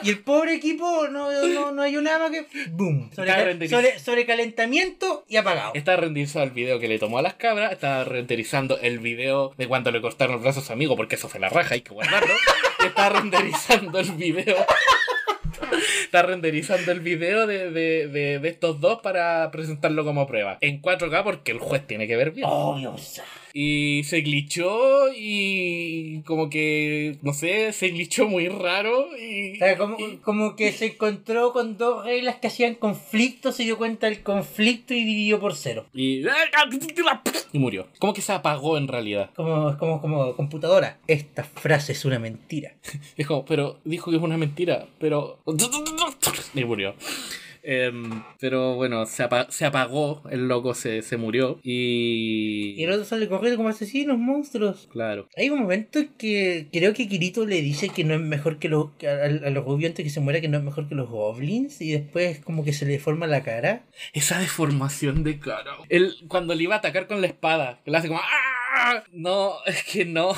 y 0.04 0.10
el 0.10 0.20
pobre 0.20 0.56
equipo 0.56 1.08
no, 1.10 1.32
no, 1.32 1.72
no 1.72 2.20
más 2.20 2.32
que. 2.32 2.46
¡Boom! 2.72 3.10
Estaba 3.10 3.28
Sobre, 3.36 3.70
sobre, 3.70 4.00
sobrecalentamiento 4.00 5.26
y 5.28 5.38
apagado. 5.38 5.72
Estaba 5.76 5.98
renderizando 5.98 6.46
el 6.46 6.52
video 6.52 6.80
que 6.82 6.88
le 6.88 7.00
tomó 7.00 7.20
a 7.20 7.22
las 7.22 7.36
cabras. 7.36 7.72
Estaba 7.72 8.04
renderizando 8.04 8.80
el 8.82 9.00
video 9.00 9.54
de 9.58 9.68
cuando 9.68 9.92
le 9.92 10.02
cortaron 10.02 10.36
los 10.36 10.44
brazos 10.44 10.64
a 10.64 10.68
su 10.68 10.74
amigo. 10.74 10.98
Porque 10.98 11.16
eso 11.16 11.30
fue 11.30 11.40
la 11.40 11.50
raja, 11.50 11.76
hay 11.76 11.82
que 11.82 11.94
guardarlo. 11.94 12.34
estaba 12.86 13.22
renderizando 13.22 14.00
el 14.00 14.12
video. 14.12 14.58
Está 16.04 16.24
renderizando 16.24 16.92
el 16.92 17.00
video 17.00 17.48
de, 17.48 17.72
de, 17.72 18.08
de, 18.40 18.50
estos 18.50 18.82
dos 18.82 19.00
para 19.02 19.50
presentarlo 19.52 20.04
como 20.04 20.28
prueba. 20.28 20.58
En 20.62 20.82
4K 20.82 21.24
porque 21.24 21.52
el 21.52 21.60
juez 21.60 21.86
tiene 21.88 22.08
que 22.08 22.18
ver 22.18 22.32
bien. 22.32 22.48
Oh, 22.50 22.76
Dios. 22.78 23.22
Y 23.54 24.04
se 24.06 24.22
glitchó 24.22 25.08
y 25.16 26.22
como 26.24 26.50
que, 26.50 27.18
no 27.22 27.34
sé, 27.34 27.74
se 27.74 27.90
glitchó 27.90 28.28
muy 28.28 28.48
raro 28.48 29.08
y... 29.18 29.54
O 29.54 29.56
sea, 29.58 29.78
como, 29.78 29.98
y- 30.00 30.18
como 30.18 30.56
que 30.56 30.72
se 30.72 30.88
encontró 30.88 31.52
con 31.54 31.78
dos 31.78 32.06
reglas 32.06 32.36
que 32.38 32.48
hacían 32.48 32.76
conflicto, 32.76 33.52
se 33.52 33.64
dio 33.64 33.78
cuenta 33.78 34.08
del 34.08 34.24
conflicto 34.24 34.94
y 34.94 35.04
dividió 35.04 35.40
por 35.40 35.56
cero. 35.56 35.86
y, 35.94 36.24
y 37.54 37.60
murió. 37.60 37.88
Como 38.00 38.14
que 38.14 38.22
se 38.22 38.32
apagó 38.32 38.78
en 38.78 38.88
realidad. 38.88 39.32
Como, 39.36 39.78
como, 39.78 40.02
como 40.02 40.36
computadora. 40.36 41.00
Esta 41.08 41.44
frase 41.44 41.92
es 41.92 42.06
una 42.06 42.20
mentira. 42.20 42.76
Como, 43.28 43.46
pero 43.46 43.80
dijo 43.86 44.10
que 44.12 44.18
es 44.18 44.24
una 44.24 44.38
mentira, 44.38 44.88
pero... 45.00 45.40
Y 46.56 46.64
murió. 46.66 46.96
Em, 47.64 48.24
pero 48.40 48.76
bueno, 48.76 49.06
se, 49.06 49.24
apa- 49.24 49.48
se 49.52 49.66
apagó, 49.66 50.24
el 50.30 50.48
loco 50.48 50.74
se, 50.74 51.02
se 51.02 51.18
murió 51.18 51.60
y... 51.64 52.74
Y 52.78 52.84
el 52.84 52.92
otro 52.92 53.06
sale 53.06 53.28
corriendo 53.28 53.58
como 53.58 53.70
asesinos, 53.70 54.18
monstruos. 54.18 54.88
Claro. 54.92 55.28
Hay 55.38 55.50
un 55.50 55.60
momento 55.62 56.00
en 56.00 56.10
que 56.18 56.68
creo 56.72 56.94
que 56.94 57.08
Kirito 57.08 57.46
le 57.46 57.62
dice 57.62 57.90
que 57.90 58.04
no 58.04 58.14
es 58.14 58.22
mejor 58.22 58.60
que 58.60 58.70
los 58.70 58.92
que 58.98 59.08
a, 59.08 59.26
a 59.26 59.50
los 59.50 59.64
Gobi 59.66 59.86
antes 59.86 60.04
que 60.04 60.10
se 60.10 60.20
muera 60.20 60.42
que 60.42 60.48
no 60.48 60.58
es 60.58 60.64
mejor 60.64 60.88
que 60.88 60.96
los 60.96 61.10
goblins 61.10 61.82
y 61.82 61.92
después 61.92 62.40
como 62.40 62.64
que 62.64 62.74
se 62.74 62.86
le 62.86 62.94
deforma 62.94 63.28
la 63.28 63.44
cara. 63.44 63.84
Esa 64.14 64.40
deformación 64.40 65.24
de 65.24 65.40
cara. 65.40 65.72
Él, 65.90 66.14
cuando 66.28 66.56
le 66.56 66.64
iba 66.64 66.76
a 66.76 66.80
atacar 66.80 67.08
con 67.08 67.22
la 67.22 67.28
espada, 67.28 67.80
que 67.86 67.92
le 67.92 67.98
hace 67.98 68.08
como... 68.08 68.20
¡Ah! 68.22 68.51
No, 69.14 69.54
es 69.66 69.84
que 69.84 70.06
no. 70.06 70.34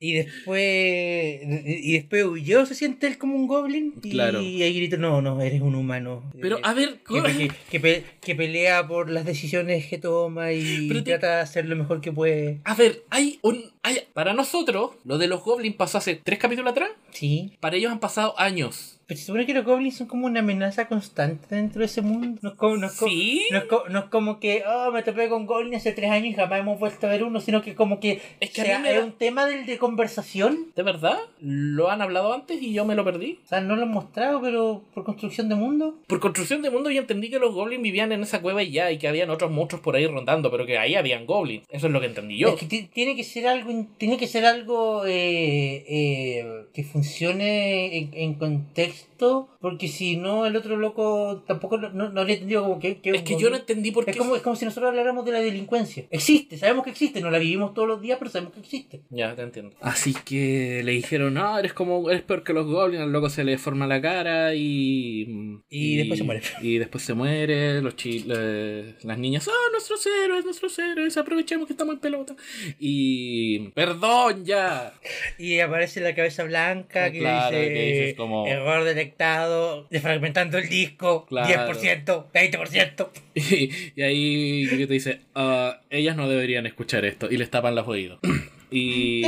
Y 0.00 0.14
después 0.14 1.40
y 1.66 1.92
después 1.94 2.24
huyó, 2.24 2.66
se 2.66 2.74
siente 2.74 3.06
él 3.06 3.18
como 3.18 3.34
un 3.36 3.46
goblin 3.46 3.94
y 4.02 4.10
Claro. 4.10 4.38
ahí 4.40 4.58
Kirito 4.72 4.96
no, 4.96 5.20
no, 5.22 5.40
eres 5.42 5.60
un 5.60 5.74
humano. 5.74 6.22
Pero 6.40 6.58
Eh, 6.58 6.62
a 6.64 6.74
ver, 6.74 6.98
que, 7.08 7.22
que- 7.22 7.50
que 7.70 7.80
pe- 7.80 8.04
que 8.20 8.34
pelea 8.34 8.86
por 8.86 9.10
las 9.10 9.24
decisiones 9.24 9.86
que 9.86 9.98
toma 9.98 10.52
y 10.52 10.88
Pero 10.88 11.02
te- 11.02 11.10
trata 11.12 11.36
de 11.36 11.42
hacer 11.42 11.66
lo 11.66 11.76
mejor 11.76 12.00
que 12.00 12.12
puede. 12.12 12.60
a 12.64 12.74
ver, 12.74 13.02
hay 13.10 13.38
un... 13.42 13.64
para 14.12 14.34
nosotros, 14.34 14.92
lo 15.04 15.18
de 15.18 15.28
los 15.28 15.42
goblins 15.42 15.76
pasó 15.76 15.98
hace 15.98 16.14
tres 16.16 16.38
capítulos 16.38 16.70
atrás. 16.72 16.90
Sí. 17.10 17.52
Para 17.60 17.76
ellos 17.76 17.90
han 17.92 18.00
pasado 18.00 18.34
años. 18.38 18.94
Pero 19.06 19.18
se 19.18 19.24
supone 19.26 19.46
que 19.46 19.54
los 19.54 19.64
goblins 19.64 19.96
son 19.96 20.06
como 20.06 20.26
una 20.26 20.40
amenaza 20.40 20.86
constante 20.86 21.54
dentro 21.54 21.78
de 21.80 21.86
ese 21.86 22.02
mundo. 22.02 22.38
No 22.42 22.50
es 22.50 22.56
como, 22.56 22.76
no 22.76 22.86
es 22.88 22.92
como- 22.92 23.10
¿Sí? 23.10 23.42
no 23.50 23.56
es 23.58 23.64
co- 23.64 23.84
no 23.88 24.00
es 24.00 24.04
como 24.06 24.38
que, 24.38 24.62
oh, 24.68 24.90
me 24.92 25.02
topé 25.02 25.30
con 25.30 25.46
goblins 25.46 25.76
hace 25.78 25.92
tres 25.92 26.10
años 26.10 26.26
y 26.28 26.34
jamás 26.34 26.60
hemos 26.60 26.78
vuelto 26.78 27.06
a 27.06 27.10
ver 27.10 27.24
uno, 27.24 27.40
sino 27.40 27.62
que 27.62 27.74
como 27.74 28.00
que, 28.00 28.20
Es 28.40 28.50
que 28.50 28.60
a 28.60 28.64
sea, 28.66 28.78
mí 28.78 28.82
me 28.88 28.96
es 28.98 29.02
un 29.02 29.12
tema 29.12 29.46
del, 29.46 29.64
de 29.64 29.78
conversación. 29.78 30.66
¿De 30.76 30.82
verdad? 30.82 31.18
¿Lo 31.40 31.90
han 31.90 32.02
hablado 32.02 32.34
antes 32.34 32.60
y 32.60 32.74
yo 32.74 32.84
me 32.84 32.94
lo 32.94 33.02
perdí? 33.04 33.38
O 33.46 33.48
sea, 33.48 33.62
no 33.62 33.76
lo 33.76 33.84
han 33.84 33.90
mostrado, 33.90 34.42
pero 34.42 34.82
por 34.92 35.04
construcción 35.04 35.48
de 35.48 35.54
mundo. 35.54 35.96
Por 36.06 36.20
construcción 36.20 36.60
de 36.60 36.68
mundo 36.70 36.90
yo 36.90 37.00
entendí 37.00 37.30
que 37.30 37.38
los 37.38 37.54
goblins 37.54 37.82
vivían 37.82 38.12
en 38.12 38.22
esa 38.22 38.42
cueva 38.42 38.62
y 38.62 38.72
ya, 38.72 38.92
y 38.92 38.98
que 38.98 39.08
habían 39.08 39.30
otros 39.30 39.50
monstruos 39.50 39.82
por 39.82 39.96
ahí 39.96 40.06
rondando, 40.06 40.50
pero 40.50 40.66
que 40.66 40.76
ahí 40.76 40.96
habían 40.96 41.24
goblins. 41.24 41.64
Eso 41.70 41.86
es 41.86 41.92
lo 41.94 42.00
que 42.00 42.06
entendí 42.08 42.36
yo. 42.36 42.48
Es 42.48 42.54
que 42.60 42.66
ti- 42.66 42.90
tiene 42.92 43.16
que 43.16 43.24
ser 43.24 43.46
algo, 43.46 43.70
tiene 43.98 44.16
que 44.16 44.26
ser 44.26 44.44
algo 44.44 45.04
eh, 45.06 45.84
eh, 45.88 46.66
que 46.72 46.84
funcione 46.84 47.96
en, 47.98 48.10
en 48.14 48.34
contexto, 48.34 49.48
porque 49.60 49.88
si 49.88 50.16
no, 50.16 50.46
el 50.46 50.56
otro 50.56 50.76
loco 50.76 51.42
tampoco 51.46 51.76
lo- 51.76 51.90
no, 51.90 52.08
no 52.10 52.20
habría 52.20 52.34
entendido 52.36 52.62
como 52.62 52.78
que, 52.78 52.98
que 53.00 53.10
Es 53.10 53.22
que 53.22 53.36
yo 53.38 53.50
no 53.50 53.56
entendí 53.56 53.90
por 53.90 54.04
qué... 54.04 54.12
Es 54.12 54.16
como, 54.16 54.36
es 54.36 54.42
como 54.42 54.56
si 54.56 54.64
nosotros 54.64 54.88
habláramos 54.90 55.24
de 55.24 55.32
la 55.32 55.40
delincuencia. 55.40 56.06
Existe, 56.10 56.56
sabemos 56.58 56.84
que 56.84 56.90
existe, 56.90 57.20
no 57.20 57.30
la 57.30 57.38
vivimos 57.38 57.74
todos 57.74 57.88
los 57.88 58.00
días, 58.00 58.18
pero 58.18 58.30
sabemos 58.30 58.52
que 58.54 58.60
existe. 58.60 59.02
Ya, 59.10 59.34
te 59.34 59.42
entiendo. 59.42 59.74
Así 59.80 60.14
que 60.24 60.82
le 60.84 60.92
dijeron, 60.92 61.34
no, 61.34 61.58
eres 61.58 61.72
como, 61.72 62.10
eres 62.10 62.22
peor 62.22 62.44
que 62.44 62.52
los 62.52 62.66
goblins, 62.66 63.02
al 63.02 63.12
loco 63.12 63.28
se 63.30 63.44
le 63.44 63.58
forma 63.58 63.86
la 63.86 64.00
cara 64.00 64.54
y... 64.54 65.58
Y 65.68 65.96
después 65.96 66.18
se 66.18 66.24
muere. 66.24 66.42
Y 66.62 66.78
después 66.78 67.02
se 67.04 67.14
muere, 67.14 67.80
los 67.82 67.96
chi- 67.96 68.20
le- 68.24 68.94
las 69.02 69.18
niñas, 69.18 69.48
ah, 69.48 69.70
nuestros 69.72 70.04
héroes, 70.06 70.44
nuestros 70.44 70.78
héroes, 70.78 71.16
aprovechemos 71.16 71.66
que 71.66 71.72
estamos 71.72 71.94
en 71.94 72.00
pelota. 72.00 72.36
Y... 72.78 73.57
Perdón, 73.74 74.44
ya. 74.44 74.92
Y 75.38 75.60
aparece 75.60 76.00
la 76.00 76.14
cabeza 76.14 76.44
blanca 76.44 77.10
que 77.12 77.20
Claro, 77.20 77.56
dice, 77.56 77.72
que 77.74 77.80
dices 77.82 78.14
como- 78.14 78.46
error 78.46 78.84
detectado, 78.84 79.86
defragmentando 79.90 80.58
el 80.58 80.68
disco, 80.68 81.26
Claro. 81.26 81.48
10%, 81.72 82.26
20%. 82.32 83.08
Y, 83.34 83.70
y 83.94 84.02
ahí 84.02 84.66
te 84.68 84.86
dice, 84.92 85.20
"Ah, 85.34 85.80
ellas 85.90 86.16
no 86.16 86.28
deberían 86.28 86.66
escuchar 86.66 87.04
esto. 87.04 87.28
Y 87.30 87.36
les 87.36 87.50
tapan 87.50 87.74
los 87.74 87.86
oídos. 87.86 88.18
y... 88.70 89.22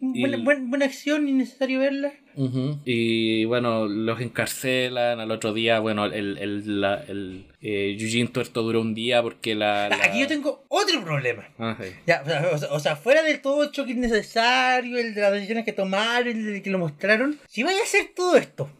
Buena, 0.00 0.36
buena- 0.38 0.60
buena 0.64 0.84
acción, 0.86 1.28
innecesario 1.28 1.80
verla. 1.80 2.12
Y 2.84 3.44
bueno, 3.46 3.86
los 3.88 4.20
encarcelan 4.20 5.18
al 5.18 5.30
otro 5.32 5.52
día. 5.52 5.80
Bueno, 5.80 6.04
el, 6.06 6.38
el, 6.38 6.80
la- 6.80 7.02
el 7.08 7.46
eh, 7.60 7.96
Eugene 7.98 8.28
Tuerto 8.28 8.62
duró 8.62 8.80
un 8.80 8.94
día 8.94 9.22
porque 9.22 9.54
la. 9.56 9.88
la- 9.88 9.96
Aquí 10.04 10.20
yo 10.20 10.28
tengo 10.28 10.64
otro 10.68 11.02
problema. 11.02 11.48
Ah, 11.58 11.76
sí. 11.80 11.88
Ya, 12.06 12.22
o, 12.24 12.28
sea, 12.28 12.48
o 12.52 12.58
sea- 12.58 12.72
o 12.72 12.80
sea, 12.80 12.96
fuera 12.96 13.22
del 13.22 13.40
todo 13.40 13.64
el 13.64 13.70
choque 13.72 13.90
innecesario, 13.92 14.98
el 14.98 15.14
de 15.14 15.20
las 15.20 15.32
decisiones 15.32 15.64
que 15.64 15.72
tomaron, 15.72 16.28
el 16.28 16.52
de 16.54 16.62
que 16.62 16.70
lo 16.70 16.78
mostraron, 16.78 17.38
si 17.48 17.62
vaya 17.64 17.80
a 17.80 17.84
hacer 17.84 18.12
todo 18.14 18.36
esto 18.36 18.70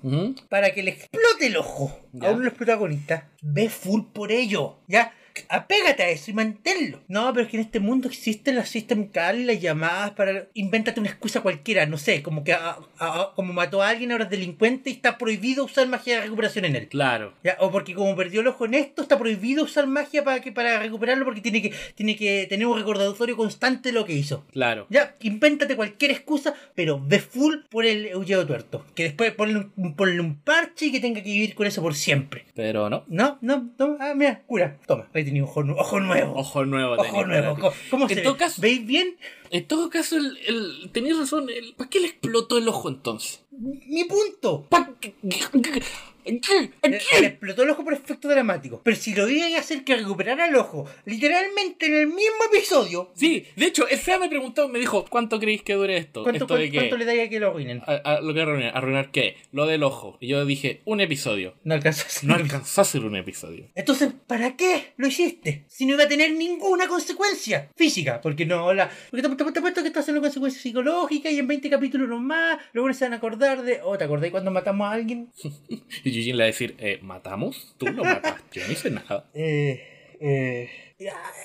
para 0.49 0.73
que 0.73 0.83
le 0.83 0.93
explote 0.93 1.47
el 1.47 1.57
ojo 1.57 1.99
Ya. 2.13 2.29
a 2.29 2.31
uno 2.31 2.41
de 2.41 2.45
los 2.47 2.55
protagonistas, 2.55 3.25
ve 3.43 3.69
full 3.69 4.03
por 4.13 4.31
ello. 4.31 4.77
Ya, 4.87 5.13
apégate 5.49 6.03
a 6.03 6.09
eso 6.11 6.31
y 6.31 6.35
manténlo. 6.35 7.01
No, 7.09 7.33
pero 7.33 7.45
es 7.47 7.51
que 7.51 7.57
en 7.57 7.63
este 7.65 7.81
mundo 7.81 8.09
existen 8.09 8.57
las 8.57 8.69
system 8.69 9.09
call 9.09 9.41
y 9.41 9.45
las 9.45 9.61
llamadas 9.61 10.13
para. 10.13 10.47
Invéntate 10.55 11.01
una 11.01 11.09
excusa 11.09 11.41
cualquiera, 11.41 11.87
no 11.87 11.99
sé, 11.99 12.23
como 12.23 12.45
que 12.45 12.53
a- 12.53 12.79
a- 12.99 13.33
como 13.35 13.53
mató 13.53 13.83
a 13.83 13.89
alguien, 13.89 14.13
ahora 14.13 14.25
es 14.25 14.31
delincuente 14.31 14.91
y 14.91 14.95
está 14.95 15.19
prohibido 15.19 15.65
usar 15.65 15.87
magia 15.89 16.17
de 16.17 16.23
recuperación 16.23 16.65
en 16.65 16.77
él. 16.77 16.89
Claro. 16.89 17.35
Ya, 17.45 17.57
o 17.61 17.71
porque 17.71 17.95
como 17.95 18.15
perdió 18.17 18.41
el 18.41 18.47
ojo 18.49 18.65
en 18.67 18.75
esto, 18.75 19.03
está 19.03 19.19
prohibido 19.19 19.65
usar 19.65 19.87
magia 19.87 20.25
para 20.25 20.41
que 20.41 20.53
para 20.53 20.79
recuperarlo 20.79 21.25
porque 21.25 21.41
tiene 21.41 21.63
que, 21.63 21.73
tiene 21.95 22.17
que 22.17 22.47
tener 22.49 22.67
un 22.67 22.77
recordatorio 22.77 23.37
constante 23.37 23.91
de 23.91 23.93
lo 23.93 24.05
que 24.05 24.13
hizo. 24.15 24.45
Claro. 24.53 24.87
Ya, 24.91 25.17
invéntate 25.21 25.77
cualquier 25.77 26.11
excusa, 26.11 26.55
pero 26.75 27.01
ve 27.05 27.19
full 27.21 27.57
por 27.71 27.85
el 27.87 28.07
Eugeo 28.07 28.47
tuerto. 28.47 28.85
Que 28.95 29.05
después 29.05 29.33
ponle 29.33 29.67
un, 29.77 29.95
ponle 29.95 30.21
un 30.21 30.37
parche 30.37 30.87
y 30.87 30.93
que 30.93 31.01
tenga 31.01 31.23
que 31.23 31.31
vivir 31.31 31.55
con 31.55 31.67
eso 31.67 31.83
por 31.83 31.95
siempre. 31.95 32.45
Pero 32.55 32.89
no. 32.91 33.05
No, 33.09 33.39
no, 33.41 33.71
no. 33.79 33.97
Ah, 34.01 34.13
mira, 34.15 34.43
cura. 34.47 34.77
Toma, 34.87 35.09
ahí 35.15 35.25
tenía 35.29 35.45
ojo, 35.45 35.61
ojo 35.77 36.01
nuevo. 36.01 36.35
Ojo 36.37 36.65
nuevo. 36.65 36.93
Ojo 36.95 37.03
tenés 37.05 37.27
nuevo. 37.27 37.55
¿Cómo, 37.57 37.73
cómo 37.91 38.09
En 38.09 38.15
se 38.17 38.23
todo 38.23 38.33
ve? 38.35 38.39
caso- 38.39 38.61
¿Veis 38.63 38.87
bien? 38.87 39.17
En 39.51 39.67
todo 39.67 39.89
caso, 39.91 40.17
el, 40.17 40.37
el, 40.47 40.91
tenías 40.93 41.19
razón. 41.19 41.49
El, 41.51 41.75
¿Para 41.75 41.89
qué 41.91 42.01
le 42.01 42.07
explotó 42.09 42.59
el 42.59 42.69
ojo 42.69 42.89
entonces? 42.89 43.43
Mi 43.61 44.05
punto. 44.05 44.67
¿Qué? 46.25 46.71
Le, 46.83 47.27
explotó 47.27 47.63
el 47.63 47.71
ojo 47.71 47.83
por 47.85 47.95
efecto 47.95 48.29
dramático. 48.29 48.83
Pero 48.85 48.95
si 48.99 49.15
lo 49.15 49.27
iban 49.31 49.55
a 49.55 49.61
hacer 49.61 49.83
que 49.83 49.97
recuperara 49.97 50.47
el 50.47 50.57
ojo, 50.57 50.85
literalmente 51.07 51.87
en 51.87 51.95
el 51.95 52.07
mismo 52.09 52.45
episodio, 52.53 53.11
Sí, 53.15 53.47
de 53.57 53.65
hecho, 53.65 53.89
el 53.89 53.97
FEA 53.99 54.19
me 54.19 54.29
preguntó, 54.29 54.69
me 54.69 54.79
dijo, 54.79 55.07
¿cuánto 55.09 55.41
creéis 55.41 55.63
que 55.63 55.73
dure 55.73 55.97
esto? 55.97 56.25
¿cuánto, 56.25 56.45
¿Esto 56.45 56.55
de 56.57 56.65
cuánto, 56.65 56.73
qué? 56.73 56.79
cuánto 56.81 56.97
le 56.99 57.05
daría 57.07 57.23
a 57.25 57.29
que 57.31 57.41
lo 57.41 57.49
arruinen? 57.49 57.81
A, 57.87 57.93
a- 58.17 58.21
lo 58.21 58.35
que 58.35 58.43
arruinar, 58.43 58.77
¿arruinar 58.77 59.11
qué? 59.11 59.37
Lo 59.53 59.65
del 59.65 59.83
ojo. 59.83 60.19
Y 60.21 60.29
yo 60.29 60.45
dije, 60.45 60.83
un 60.85 61.01
episodio. 61.01 61.55
No 61.65 61.73
alcanzó 61.73 62.05
a 62.07 62.11
ser 62.11 62.29
No 62.29 62.35
un- 62.35 62.43
alcanzó 62.43 62.81
a 62.83 62.85
ser 62.85 63.05
un 63.07 63.17
episodio. 63.17 63.65
Entonces, 63.75 64.11
¿para 64.27 64.55
qué 64.55 64.93
lo 64.99 65.07
hiciste? 65.07 65.65
Si 65.69 65.87
no 65.87 65.95
iba 65.95 66.05
a 66.05 66.09
tener 66.09 66.33
ninguna 66.33 66.89
consecuencia 66.89 67.71
física. 67.75 68.21
Porque 68.21 68.45
no, 68.45 68.75
la. 68.75 68.91
Porque 69.11 69.27
te, 69.27 69.35
te, 69.35 69.51
te 69.53 69.59
apuesto 69.61 69.81
que 69.81 69.89
estás 69.89 70.03
haciendo 70.03 70.21
consecuencias 70.21 70.63
psicológicas 70.63 71.33
y 71.33 71.39
en 71.39 71.47
20 71.49 71.71
capítulos 71.71 72.07
nomás. 72.07 72.59
Luego 72.75 72.93
se 72.93 73.07
van 73.07 73.15
a 73.15 73.17
acordar 73.17 73.48
de. 73.57 73.81
Oh, 73.83 73.99
¿te 73.99 74.05
acordás 74.05 74.31
cuando 74.31 74.51
matamos 74.51 74.89
a 74.89 74.93
alguien? 74.93 75.33
Y 76.05 76.17
Eugene 76.17 76.37
le 76.37 76.39
va 76.39 76.45
a 76.45 76.47
decir, 76.47 76.77
eh, 76.79 76.99
¿matamos? 77.03 77.75
Tú 77.79 77.87
lo 77.87 78.05
mataste, 78.05 78.61
yo 78.61 78.67
no 78.67 78.73
hice 78.73 78.91
nada. 78.91 79.25
Eh. 79.35 80.17
Eh. 80.21 80.71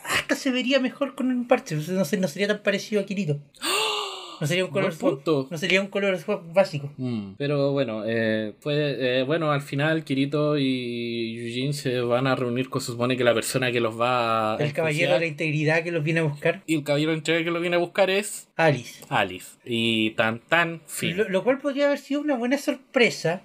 Hasta 0.06 0.36
se 0.36 0.52
vería 0.52 0.80
mejor 0.80 1.16
con 1.16 1.28
un 1.28 1.48
parche. 1.48 1.76
No, 1.76 2.06
sé, 2.06 2.18
no 2.18 2.28
sería 2.28 2.48
tan 2.48 2.64
parecido 2.64 3.02
a 3.02 3.06
Kirito. 3.06 3.40
No 4.40 4.48
sería 4.48 4.66
un 4.66 4.72
color 4.72 4.96
punto. 4.98 5.48
No 5.50 5.58
sería 5.58 5.82
un 5.82 5.88
color 5.88 6.18
swap 6.18 6.54
básico. 6.54 6.92
Mm, 6.98 7.34
Pero 7.38 7.72
bueno, 7.72 8.04
eh, 8.06 8.54
eh, 8.66 9.24
bueno, 9.26 9.52
al 9.52 9.62
final 9.62 10.04
Kirito 10.04 10.58
y 10.58 11.38
Eugene 11.48 11.74
se 11.74 12.02
van 12.02 12.28
a 12.28 12.36
reunir 12.36 12.70
con 12.70 12.82
se 12.82 12.88
supone 12.92 13.16
que 13.18 13.24
la 13.24 13.34
persona 13.34 13.72
que 13.72 13.80
los 13.80 14.00
va 14.00 14.56
a 14.56 14.58
El 14.64 14.74
caballero 14.74 15.14
de 15.14 15.20
la 15.20 15.26
integridad 15.26 15.84
que 15.84 15.92
los 15.92 16.04
viene 16.04 16.22
a 16.22 16.24
buscar. 16.24 16.62
y 16.66 16.76
el 16.76 16.84
caballero 16.84 17.14
entrega 17.14 17.44
que 17.44 17.52
lo 17.52 17.60
viene 17.60 17.76
a 17.76 17.80
buscar 17.80 18.10
es 18.10 18.50
Alice. 18.56 19.04
Alice. 19.10 19.58
Y 19.66 20.12
tan 20.12 20.40
tan 20.40 20.82
fin. 20.86 21.18
Lo, 21.18 21.28
lo 21.30 21.44
cual 21.44 21.58
podría 21.60 21.86
haber 21.88 22.00
sido 22.00 22.22
una 22.22 22.36
buena 22.36 22.58
sorpresa. 22.58 23.42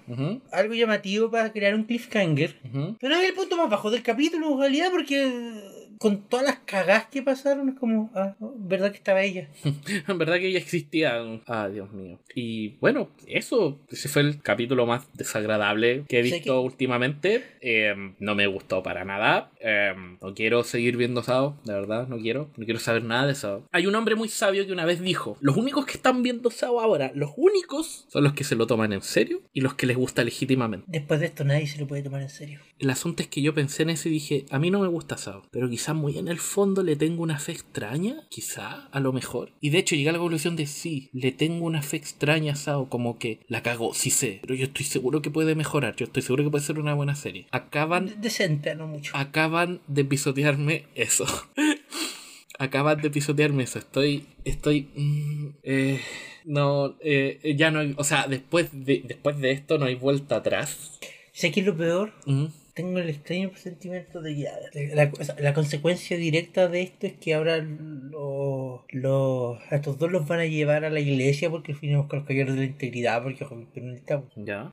Algo 0.51 0.73
llamativo 0.73 1.29
para 1.31 1.51
crear 1.51 1.73
un 1.75 1.83
cliffhanger. 1.83 2.55
ujú. 2.73 2.95
Pero 2.99 3.15
es 3.15 3.29
el 3.29 3.33
punto 3.35 3.57
más 3.57 3.69
bajo 3.69 3.89
del 3.91 4.03
capítulo, 4.03 4.51
en 4.53 4.59
realidad, 4.59 4.87
porque 4.91 5.31
con 5.99 6.21
todas 6.29 6.45
las 6.45 6.59
cagadas 6.59 7.07
que 7.07 7.21
pasaron, 7.21 7.67
es 7.67 7.75
como, 7.77 8.09
ah, 8.15 8.33
verdad 8.39 8.91
que 8.91 8.97
estaba 8.97 9.21
ella. 9.21 9.49
En 10.07 10.17
verdad 10.17 10.37
que 10.37 10.47
ella 10.47 10.57
existía. 10.57 11.21
Ah, 11.45 11.67
Dios 11.67 11.91
mío. 11.91 12.19
Y 12.33 12.77
bueno, 12.79 13.09
eso. 13.27 13.81
Ese 13.89 14.07
fue 14.07 14.21
el 14.21 14.41
capítulo 14.41 14.85
más 14.85 15.07
desagradable 15.13 16.05
que 16.07 16.19
he 16.19 16.21
visto 16.21 16.61
últimamente. 16.61 17.43
Eh, 17.59 17.93
no 18.17 18.33
me 18.33 18.47
gustó 18.47 18.81
para 18.81 19.03
nada. 19.03 19.51
Eh, 19.59 19.93
no 20.21 20.33
quiero 20.33 20.63
seguir 20.63 20.95
viendo 20.95 21.21
Sao, 21.21 21.59
de 21.65 21.73
verdad, 21.73 22.07
no 22.07 22.17
quiero. 22.17 22.49
No 22.55 22.63
quiero 22.63 22.79
saber 22.79 23.03
nada 23.03 23.27
de 23.27 23.35
Sao. 23.35 23.67
Hay 23.71 23.85
un 23.85 23.95
hombre 23.95 24.15
muy 24.15 24.29
sabio 24.29 24.65
que 24.65 24.71
una 24.71 24.85
vez 24.85 25.01
dijo: 25.01 25.37
Los 25.41 25.57
únicos 25.57 25.85
que 25.85 25.97
están 25.97 26.23
viendo 26.23 26.49
Sao 26.49 26.79
ahora, 26.79 27.11
los 27.13 27.31
únicos, 27.35 28.05
son 28.07 28.23
los 28.23 28.31
que 28.31 28.45
se 28.45 28.55
lo 28.55 28.67
toman 28.67 28.93
en 28.93 29.01
serio 29.01 29.41
y 29.51 29.59
los 29.59 29.73
que 29.73 29.85
les 29.85 29.97
gusta 29.97 30.23
legítimamente. 30.23 30.85
Después 30.87 31.19
de 31.19 31.25
esto 31.25 31.43
nadie 31.43 31.67
se 31.67 31.77
lo 31.77 31.87
puede 31.87 32.03
tomar 32.03 32.21
en 32.21 32.29
serio. 32.29 32.61
El 32.79 32.89
asunto 32.89 33.21
es 33.21 33.27
que 33.27 33.41
yo 33.41 33.53
pensé 33.53 33.83
en 33.83 33.89
eso 33.89 34.07
y 34.07 34.13
dije, 34.13 34.45
a 34.49 34.59
mí 34.59 34.71
no 34.71 34.79
me 34.79 34.87
gusta 34.87 35.17
Sao, 35.17 35.43
pero 35.51 35.69
quizás 35.69 35.88
muy 35.93 36.17
en 36.17 36.27
el 36.27 36.39
fondo 36.39 36.83
le 36.83 36.95
tengo 36.95 37.23
una 37.23 37.39
fe 37.39 37.51
extraña, 37.51 38.27
quizá, 38.29 38.87
a 38.91 38.99
lo 38.99 39.13
mejor. 39.13 39.51
Y 39.61 39.69
de 39.69 39.79
hecho 39.79 39.95
llegué 39.95 40.09
a 40.09 40.13
la 40.13 40.19
conclusión 40.19 40.55
de 40.55 40.65
sí, 40.65 41.09
le 41.13 41.31
tengo 41.31 41.65
una 41.65 41.81
fe 41.81 41.97
extraña 41.97 42.53
a 42.53 42.55
Sao, 42.55 42.89
como 42.89 43.17
que 43.19 43.39
la 43.47 43.63
cago, 43.63 43.93
sí 43.93 44.09
sé, 44.09 44.39
pero 44.41 44.55
yo 44.55 44.65
estoy 44.65 44.85
seguro 44.85 45.21
que 45.21 45.31
puede 45.31 45.55
mejorar, 45.55 45.95
yo 45.95 46.05
estoy 46.05 46.21
seguro 46.21 46.43
que 46.43 46.51
puede 46.51 46.63
ser 46.63 46.79
una 46.79 46.93
buena 46.93 47.15
serie. 47.15 47.47
Acaban, 47.51 48.21
decente, 48.21 48.75
no 48.75 48.87
mucho. 48.87 49.15
acaban 49.15 49.81
de 49.87 50.05
pisotearme 50.05 50.85
eso. 50.95 51.25
acaban 52.59 53.01
de 53.01 53.09
pisotearme 53.09 53.63
eso, 53.63 53.79
estoy, 53.79 54.27
estoy... 54.43 54.89
mm, 54.95 55.47
eh, 55.63 56.01
no, 56.45 56.95
eh, 57.01 57.55
ya 57.57 57.69
no 57.69 57.79
hay, 57.79 57.93
o 57.97 58.03
sea, 58.03 58.27
después 58.27 58.69
de, 58.71 59.03
después 59.05 59.39
de 59.39 59.51
esto 59.51 59.77
no 59.77 59.85
hay 59.85 59.95
vuelta 59.95 60.37
atrás. 60.37 60.99
Sé 61.31 61.51
que 61.51 61.59
es 61.59 61.65
lo 61.65 61.77
peor. 61.77 62.11
Tengo 62.81 62.99
el 62.99 63.09
extraño 63.09 63.49
presentimiento 63.49 64.21
de 64.21 64.35
que 64.71 64.95
la, 64.95 65.11
la 65.37 65.53
consecuencia 65.53 66.15
directa 66.15 66.69
de 66.69 66.81
esto 66.81 67.07
es 67.07 67.13
que 67.13 67.33
ahora 67.33 67.57
los, 67.57 68.81
los, 68.89 69.59
a 69.69 69.75
estos 69.75 69.99
dos 69.99 70.09
los 70.09 70.25
van 70.25 70.39
a 70.39 70.45
llevar 70.45 70.85
a 70.85 70.89
la 70.89 71.01
iglesia 71.01 71.49
porque 71.49 71.73
finimos 71.73 72.07
con 72.07 72.19
los 72.19 72.25
caballeros 72.25 72.55
de 72.55 72.61
la 72.61 72.67
integridad 72.67 73.21
porque 73.21 73.45
pero 73.73 73.85
necesitamos 73.87 74.31
Ya. 74.37 74.71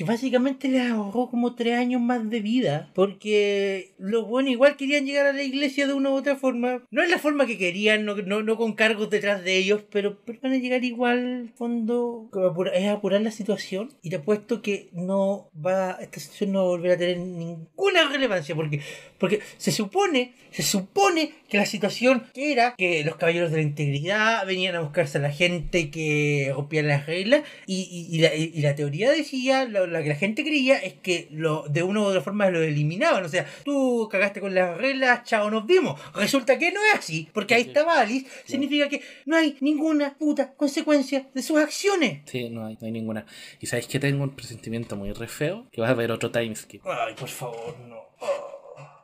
Que 0.00 0.04
básicamente 0.06 0.68
les 0.68 0.90
ahorró 0.90 1.28
como 1.28 1.54
tres 1.54 1.76
años 1.76 2.00
más 2.00 2.30
de 2.30 2.40
vida. 2.40 2.90
Porque 2.94 3.92
los 3.98 4.26
buenos 4.26 4.52
igual 4.52 4.78
querían 4.78 5.04
llegar 5.04 5.26
a 5.26 5.34
la 5.34 5.42
iglesia 5.42 5.86
de 5.86 5.92
una 5.92 6.08
u 6.08 6.14
otra 6.14 6.36
forma. 6.36 6.82
No 6.90 7.02
es 7.02 7.10
la 7.10 7.18
forma 7.18 7.44
que 7.44 7.58
querían, 7.58 8.06
no, 8.06 8.14
no, 8.16 8.56
con 8.56 8.72
cargos 8.72 9.10
detrás 9.10 9.44
de 9.44 9.58
ellos, 9.58 9.82
pero, 9.90 10.18
pero 10.24 10.38
van 10.40 10.52
a 10.52 10.56
llegar 10.56 10.84
igual, 10.84 11.42
al 11.42 11.48
fondo, 11.50 12.30
es 12.72 12.88
apurar 12.88 13.20
la 13.20 13.30
situación. 13.30 13.92
Y 14.00 14.08
te 14.08 14.16
apuesto 14.16 14.62
que 14.62 14.88
no 14.94 15.50
va, 15.54 15.98
esta 16.00 16.18
situación 16.18 16.52
no 16.52 16.60
va 16.60 16.64
a 16.64 16.68
volver 16.68 16.92
a 16.92 16.96
tener 16.96 17.18
ninguna 17.18 18.08
relevancia. 18.10 18.54
Porque, 18.54 18.80
porque 19.18 19.40
se 19.58 19.70
supone, 19.70 20.32
se 20.50 20.62
supone 20.62 21.34
que 21.50 21.58
la 21.58 21.66
situación 21.66 22.24
era 22.34 22.74
que 22.76 23.04
los 23.04 23.16
caballeros 23.16 23.50
de 23.50 23.56
la 23.58 23.62
integridad 23.62 24.46
venían 24.46 24.74
a 24.76 24.80
buscarse 24.80 25.18
a 25.18 25.20
la 25.20 25.30
gente 25.32 25.90
que 25.90 26.52
rompía 26.54 26.82
las 26.82 27.06
reglas. 27.06 27.42
Y, 27.66 27.82
y- 27.90 28.16
y 28.16 28.20
la, 28.20 28.34
y- 28.34 28.52
y 28.54 28.60
la 28.62 28.74
teoría 28.74 29.10
decía, 29.10 29.64
lo, 29.64 29.86
la 29.86 30.02
que 30.02 30.08
la 30.10 30.14
gente 30.14 30.42
creía 30.44 30.78
es 30.78 30.94
que 30.94 31.28
lo, 31.30 31.64
de 31.68 31.82
una 31.82 32.00
u 32.00 32.04
otra 32.04 32.20
forma 32.20 32.48
lo 32.50 32.62
eliminaban. 32.62 33.24
O 33.24 33.28
sea, 33.28 33.46
tú 33.64 34.08
cagaste 34.10 34.40
con 34.40 34.54
las 34.54 34.76
reglas, 34.78 35.24
chao, 35.24 35.50
nos 35.50 35.66
vimos. 35.66 36.00
Resulta 36.14 36.58
que 36.58 36.70
no 36.72 36.80
es 36.92 36.98
así, 37.00 37.28
porque 37.32 37.54
ahí 37.54 37.62
estaba 37.62 38.00
Alice. 38.00 38.26
Significa 38.46 38.88
que 38.88 39.02
no 39.26 39.36
hay 39.36 39.56
ninguna 39.60 40.16
puta 40.16 40.54
consecuencia 40.54 41.26
de 41.34 41.42
sus 41.42 41.58
acciones. 41.58 42.20
Sí, 42.26 42.48
no 42.48 42.66
hay, 42.66 42.78
no 42.80 42.86
hay 42.86 42.92
ninguna. 42.92 43.26
Y 43.60 43.66
sabéis 43.66 43.88
que 43.88 43.98
tengo 43.98 44.22
un 44.22 44.30
presentimiento 44.36 44.96
muy 44.96 45.12
re 45.12 45.26
feo, 45.28 45.66
que 45.72 45.80
va 45.80 45.88
a 45.88 45.90
haber 45.90 46.12
otro 46.12 46.30
timeskip. 46.30 46.82
Ay, 46.86 47.14
por 47.14 47.28
favor, 47.28 47.76
no. 47.88 47.98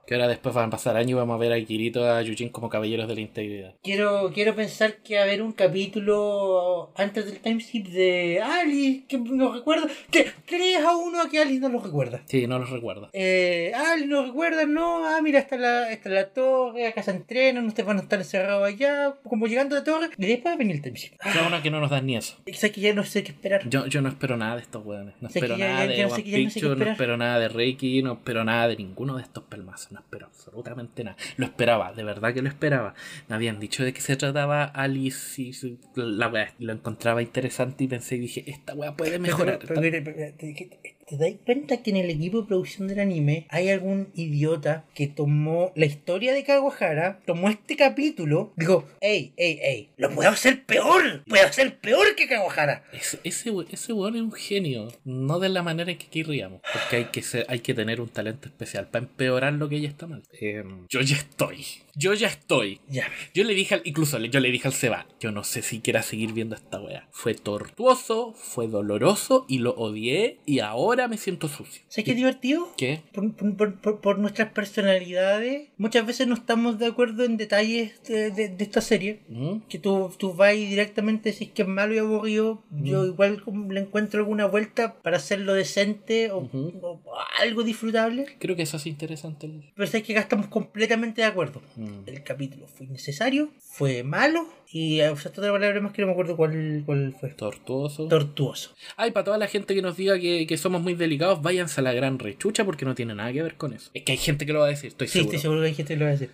Que 0.07 0.15
ahora 0.15 0.29
después 0.29 0.55
van 0.55 0.69
a 0.69 0.71
pasar 0.71 0.97
años 0.97 1.11
y 1.11 1.15
vamos 1.15 1.35
a 1.35 1.39
ver 1.39 1.53
a 1.53 1.65
Kirito 1.65 2.09
a 2.09 2.23
Yujin 2.23 2.51
como 2.51 2.69
caballeros 2.69 3.09
de 3.09 3.15
la 3.17 3.21
integridad. 3.21 3.75
Quiero, 3.83 4.31
quiero 4.33 4.55
pensar 4.55 4.99
que 4.99 5.17
va 5.17 5.23
a 5.23 5.25
haber 5.25 5.43
un 5.43 5.53
capítulo 5.53 6.93
antes 6.95 7.27
del 7.27 7.41
timeskip 7.41 7.89
de 7.89 8.41
Alice 8.41 9.05
que 9.09 9.19
nos 9.19 9.57
recuerda. 9.57 9.89
Que 10.11 10.31
crees 10.47 10.85
a 10.85 10.97
uno 10.97 11.23
a 11.23 11.29
que 11.29 11.41
Alice 11.41 11.61
no 11.61 11.69
lo 11.69 11.81
recuerda. 11.81 12.23
Sí, 12.27 12.47
no 12.47 12.61
los 12.61 12.71
recuerdo. 12.71 13.11
Eh, 13.13 13.73
Alice 13.75 14.07
no 14.07 14.25
recuerda, 14.27 14.65
no. 14.67 15.07
Ah, 15.07 15.21
mira, 15.23 15.41
está 15.41 15.57
la, 15.57 15.91
está 15.91 16.09
la 16.09 16.29
torre, 16.29 16.87
acá 16.87 17.03
se 17.03 17.11
entrenan, 17.11 17.67
ustedes 17.67 17.87
van 17.87 17.99
a 17.99 18.03
estar 18.03 18.19
encerrados 18.21 18.67
allá, 18.67 19.15
como 19.29 19.49
llegando 19.49 19.75
a 19.75 19.81
la 19.81 19.85
torre. 19.85 20.11
Y 20.17 20.27
después 20.27 20.53
va 20.53 20.55
a 20.55 20.59
venir 20.59 20.77
el 20.77 20.83
timeskip. 20.83 21.19
Que 21.21 21.39
una 21.45 21.63
que 21.63 21.71
no 21.71 21.81
nos 21.81 21.91
dan 21.91 22.07
ni 22.07 22.17
eso. 22.17 22.37
Sé 22.53 22.71
que 22.71 22.81
ya 22.81 22.95
no 22.95 23.05
sé 23.05 23.25
qué 23.25 23.33
esperar. 23.33 23.69
Yo, 23.69 23.87
yo 23.87 24.01
no 24.03 24.09
espero 24.09 24.37
nada 24.37 24.55
de 24.55 24.63
estos 24.63 24.87
weones. 24.87 25.15
No 25.21 25.27
espero 25.27 25.57
nada 25.57 25.87
de 25.87 26.05
One 26.05 26.17
no 26.17 26.25
Picture, 26.25 26.77
no 26.77 26.91
espero 26.93 27.17
nada 27.17 27.41
de 27.41 27.49
Reiki, 27.49 28.03
no 28.03 28.13
espero 28.13 28.45
nada 28.45 28.69
de 28.69 28.77
ninguno 28.77 29.17
de 29.17 29.23
estos 29.23 29.43
pelmazos. 29.45 29.96
No 29.97 30.01
espero 30.03 30.27
absolutamente 30.27 31.05
nada. 31.05 31.17
Lo 31.39 31.47
esperaba, 31.47 31.95
de 31.95 32.05
verdad 32.05 32.35
que 32.35 32.43
lo 32.43 32.49
esperaba. 32.51 32.93
Me 33.29 33.35
habían 33.35 33.59
dicho 33.59 33.83
de 33.83 33.95
que 33.95 34.03
se 34.03 34.15
trataba 34.17 34.65
Alice 34.65 35.41
y 35.41 35.55
su- 35.55 35.79
la. 35.95 36.53
Lo 36.59 36.73
encontraba 36.75 37.23
interesante 37.23 37.85
y 37.85 37.89
pensé 37.89 38.17
y 38.17 38.19
dije, 38.19 38.45
esta 38.51 38.75
wea 38.75 38.95
puede 38.95 39.19
mejorar. 39.19 39.59
Pero, 39.59 39.81
pero, 39.81 40.05
pero, 40.05 40.37
pero, 40.37 40.96
¿te, 41.07 41.17
das 41.17 41.33
cuenta 41.45 41.83
que 41.83 41.91
en 41.91 41.97
el 41.97 42.11
equipo 42.11 42.41
de 42.41 42.49
producción 42.49 42.89
del 42.89 43.01
anime 43.01 43.47
hay 43.49 43.71
algún 43.71 44.09
idiota 44.15 44.85
que 44.95 45.07
tomó 45.07 45.73
la 45.75 45.87
historia 45.87 46.33
de 46.33 46.45
Kawahara, 46.45 47.21
tomó 47.25 47.49
este 47.49 47.77
capítulo, 47.77 48.53
dijo, 48.57 48.87
ey, 49.01 49.33
ey, 49.37 49.59
ey, 49.63 49.91
lo 49.97 50.11
puedo 50.11 50.29
hacer 50.31 50.65
peor, 50.65 51.25
puedo 51.27 51.45
hacer 51.45 51.79
peor 51.79 52.15
que 52.17 52.29
Kawahara. 52.29 52.85
Ese, 52.93 53.21
ese, 53.25 53.53
ese 53.71 53.93
weón 53.93 54.17
es 54.17 54.23
un 54.23 54.33
genio, 54.33 54.89
no 55.05 55.39
de 55.39 55.49
la 55.49 55.63
manera 55.63 55.91
en 55.91 55.99
que 55.99 56.09
querríamos, 56.09 56.61
porque 56.73 56.97
hay 56.97 57.05
que, 57.07 57.23
ser, 57.23 57.47
hay 57.49 57.61
que 57.61 57.75
tener 57.75 58.01
un 58.01 58.09
talento 58.09 58.49
especial 58.49 58.89
para 58.89 59.05
empeorar 59.05 59.53
lo 59.55 59.69
que 59.69 59.81
ya 59.81 59.89
está 59.89 60.07
mal. 60.07 60.23
Eh, 60.41 60.65
yo 60.89 61.01
ya 61.01 61.17
estoy, 61.17 61.65
yo 61.95 62.15
ya 62.15 62.29
estoy. 62.29 62.81
Ya. 62.89 63.07
Yo 63.35 63.45
le 63.45 63.55
dije, 63.55 63.75
al, 63.75 63.83
incluso 63.85 64.19
yo 64.19 64.41
le 64.41 64.51
dije 64.51 64.69
al 64.69 64.75
Seba, 64.75 65.07
yo 65.21 65.31
no 65.31 65.45
sé 65.45 65.63
si 65.63 65.81
quiera 65.81 66.03
seguir 66.03 66.33
viendo 66.33 66.57
esta 66.57 66.81
wea. 66.81 67.09
Fue 67.13 67.35
tortuoso, 67.35 68.35
fue 68.35 68.67
doloroso 68.67 69.47
y 69.49 69.59
lo 69.59 69.75
odié 69.75 70.39
y 70.47 70.61
ahora 70.61 70.96
me 71.09 71.17
siento 71.19 71.49
sucio. 71.49 71.83
¿Sabes 71.89 72.05
qué 72.05 72.11
es 72.13 72.17
divertido? 72.17 72.69
¿Qué? 72.77 73.03
Por, 73.13 73.33
por- 73.35 73.75
por- 73.81 74.01
por- 74.01 74.19
nuestras 74.19 74.51
personalidades, 74.53 75.69
muchas 75.79 76.07
veces 76.07 76.27
no 76.27 76.35
estamos 76.35 76.79
de 76.79 76.87
acuerdo 76.87 77.25
en 77.25 77.37
detalles 77.37 78.03
de, 78.05 78.31
de- 78.31 78.49
de 78.49 78.65
esta 78.65 78.81
serie. 78.81 79.21
¿Mm? 79.29 79.59
que 79.69 79.79
tú, 79.79 80.11
tú 80.19 80.33
vas 80.35 80.55
y 80.55 80.67
directamente 80.67 81.31
decís 81.33 81.51
que 81.53 81.63
es 81.63 81.69
malo 81.69 81.95
y 81.95 81.99
aburrido, 81.99 82.63
yo 82.71 83.05
igual 83.05 83.43
le 83.71 83.81
encuentro 83.81 84.21
alguna 84.21 84.47
vuelta 84.47 84.95
para 85.03 85.17
hacerlo 85.19 85.55
decente 85.55 86.31
o, 86.31 86.39
Ujú. 86.39 86.73
o 86.83 87.01
algo 87.41 87.63
disfrutable. 87.63 88.27
Creo 88.39 88.57
que 88.57 88.63
eso 88.63 88.77
es 88.77 88.87
interesante. 88.87 89.51
Pero 89.75 89.87
sé 89.87 90.03
que 90.03 90.13
acá 90.13 90.23
estamos 90.23 90.47
completamente 90.47 91.21
de 91.23 91.27
acuerdo. 91.27 91.63
Mm. 91.77 92.01
El 92.07 92.23
capítulo 92.23 92.67
fue 92.69 92.87
innecesario, 92.87 93.51
fue 93.61 94.03
malo 94.03 94.49
y 94.71 95.01
usaste 95.09 95.41
otra 95.41 95.53
palabra 95.53 95.81
más 95.81 95.93
que 95.93 96.03
no 96.03 96.07
me 96.09 96.13
acuerdo 96.13 96.37
cuál, 96.37 96.83
cuál 96.87 97.15
fue. 97.19 97.31
Tortuoso. 97.31 98.09
Tortuoso. 98.09 98.75
Ay, 98.97 99.11
para 99.11 99.25
toda 99.25 99.39
la 99.39 99.47
gente 99.49 99.75
que 99.75 99.83
nos 99.83 99.97
diga 99.97 100.19
que, 100.19 100.47
que 100.47 100.57
somos 100.57 100.83
muy 100.87 100.95
delicados, 100.95 101.43
váyanse 101.43 101.81
a 101.81 101.85
la 101.85 101.93
gran 101.93 102.21
rechucha 102.21 102.65
porque 102.65 102.85
no 102.85 102.95
tiene 102.95 103.13
nada 103.17 103.33
que 103.33 103.43
ver 103.43 103.57
con 103.57 103.73
eso. 103.73 103.91
Es 103.93 104.05
que 104.05 104.13
hay 104.13 104.19
gente 104.19 104.47
que 104.47 104.53
lo 104.53 104.61
va 104.61 104.67
a 104.67 104.71
decir, 104.71 104.89
estoy 104.89 105.09
Sí, 105.09 105.15
seguro. 105.15 105.27
estoy 105.33 105.43
seguro 105.43 105.61
que 105.63 105.67
hay 105.67 105.75
gente 105.75 105.95
que 105.95 105.99
lo 105.99 106.05
va 106.05 106.11
a 106.11 106.13
decir. 106.13 106.31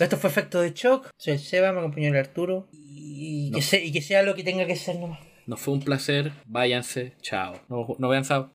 Esto 0.00 0.16
fue 0.16 0.30
efecto 0.30 0.60
de 0.60 0.72
shock. 0.72 1.10
Soy 1.16 1.34
el 1.34 1.38
Seba, 1.40 1.72
me 1.72 1.80
acompañó 1.80 2.08
el 2.08 2.16
Arturo. 2.16 2.68
Y, 2.72 3.50
No. 3.50 3.56
que, 3.58 3.62
se- 3.62 3.84
y 3.84 3.92
que 3.92 4.00
sea 4.00 4.22
lo 4.22 4.34
que 4.34 4.44
tenga 4.44 4.64
que 4.66 4.76
ser 4.76 4.96
nomás. 4.96 5.20
Nos 5.46 5.60
fue 5.60 5.74
un 5.74 5.80
placer, 5.82 6.32
váyanse, 6.46 7.14
chao. 7.20 7.60
No, 7.68 7.96
no 7.98 8.08
vean 8.08 8.24
Sao. 8.24 8.50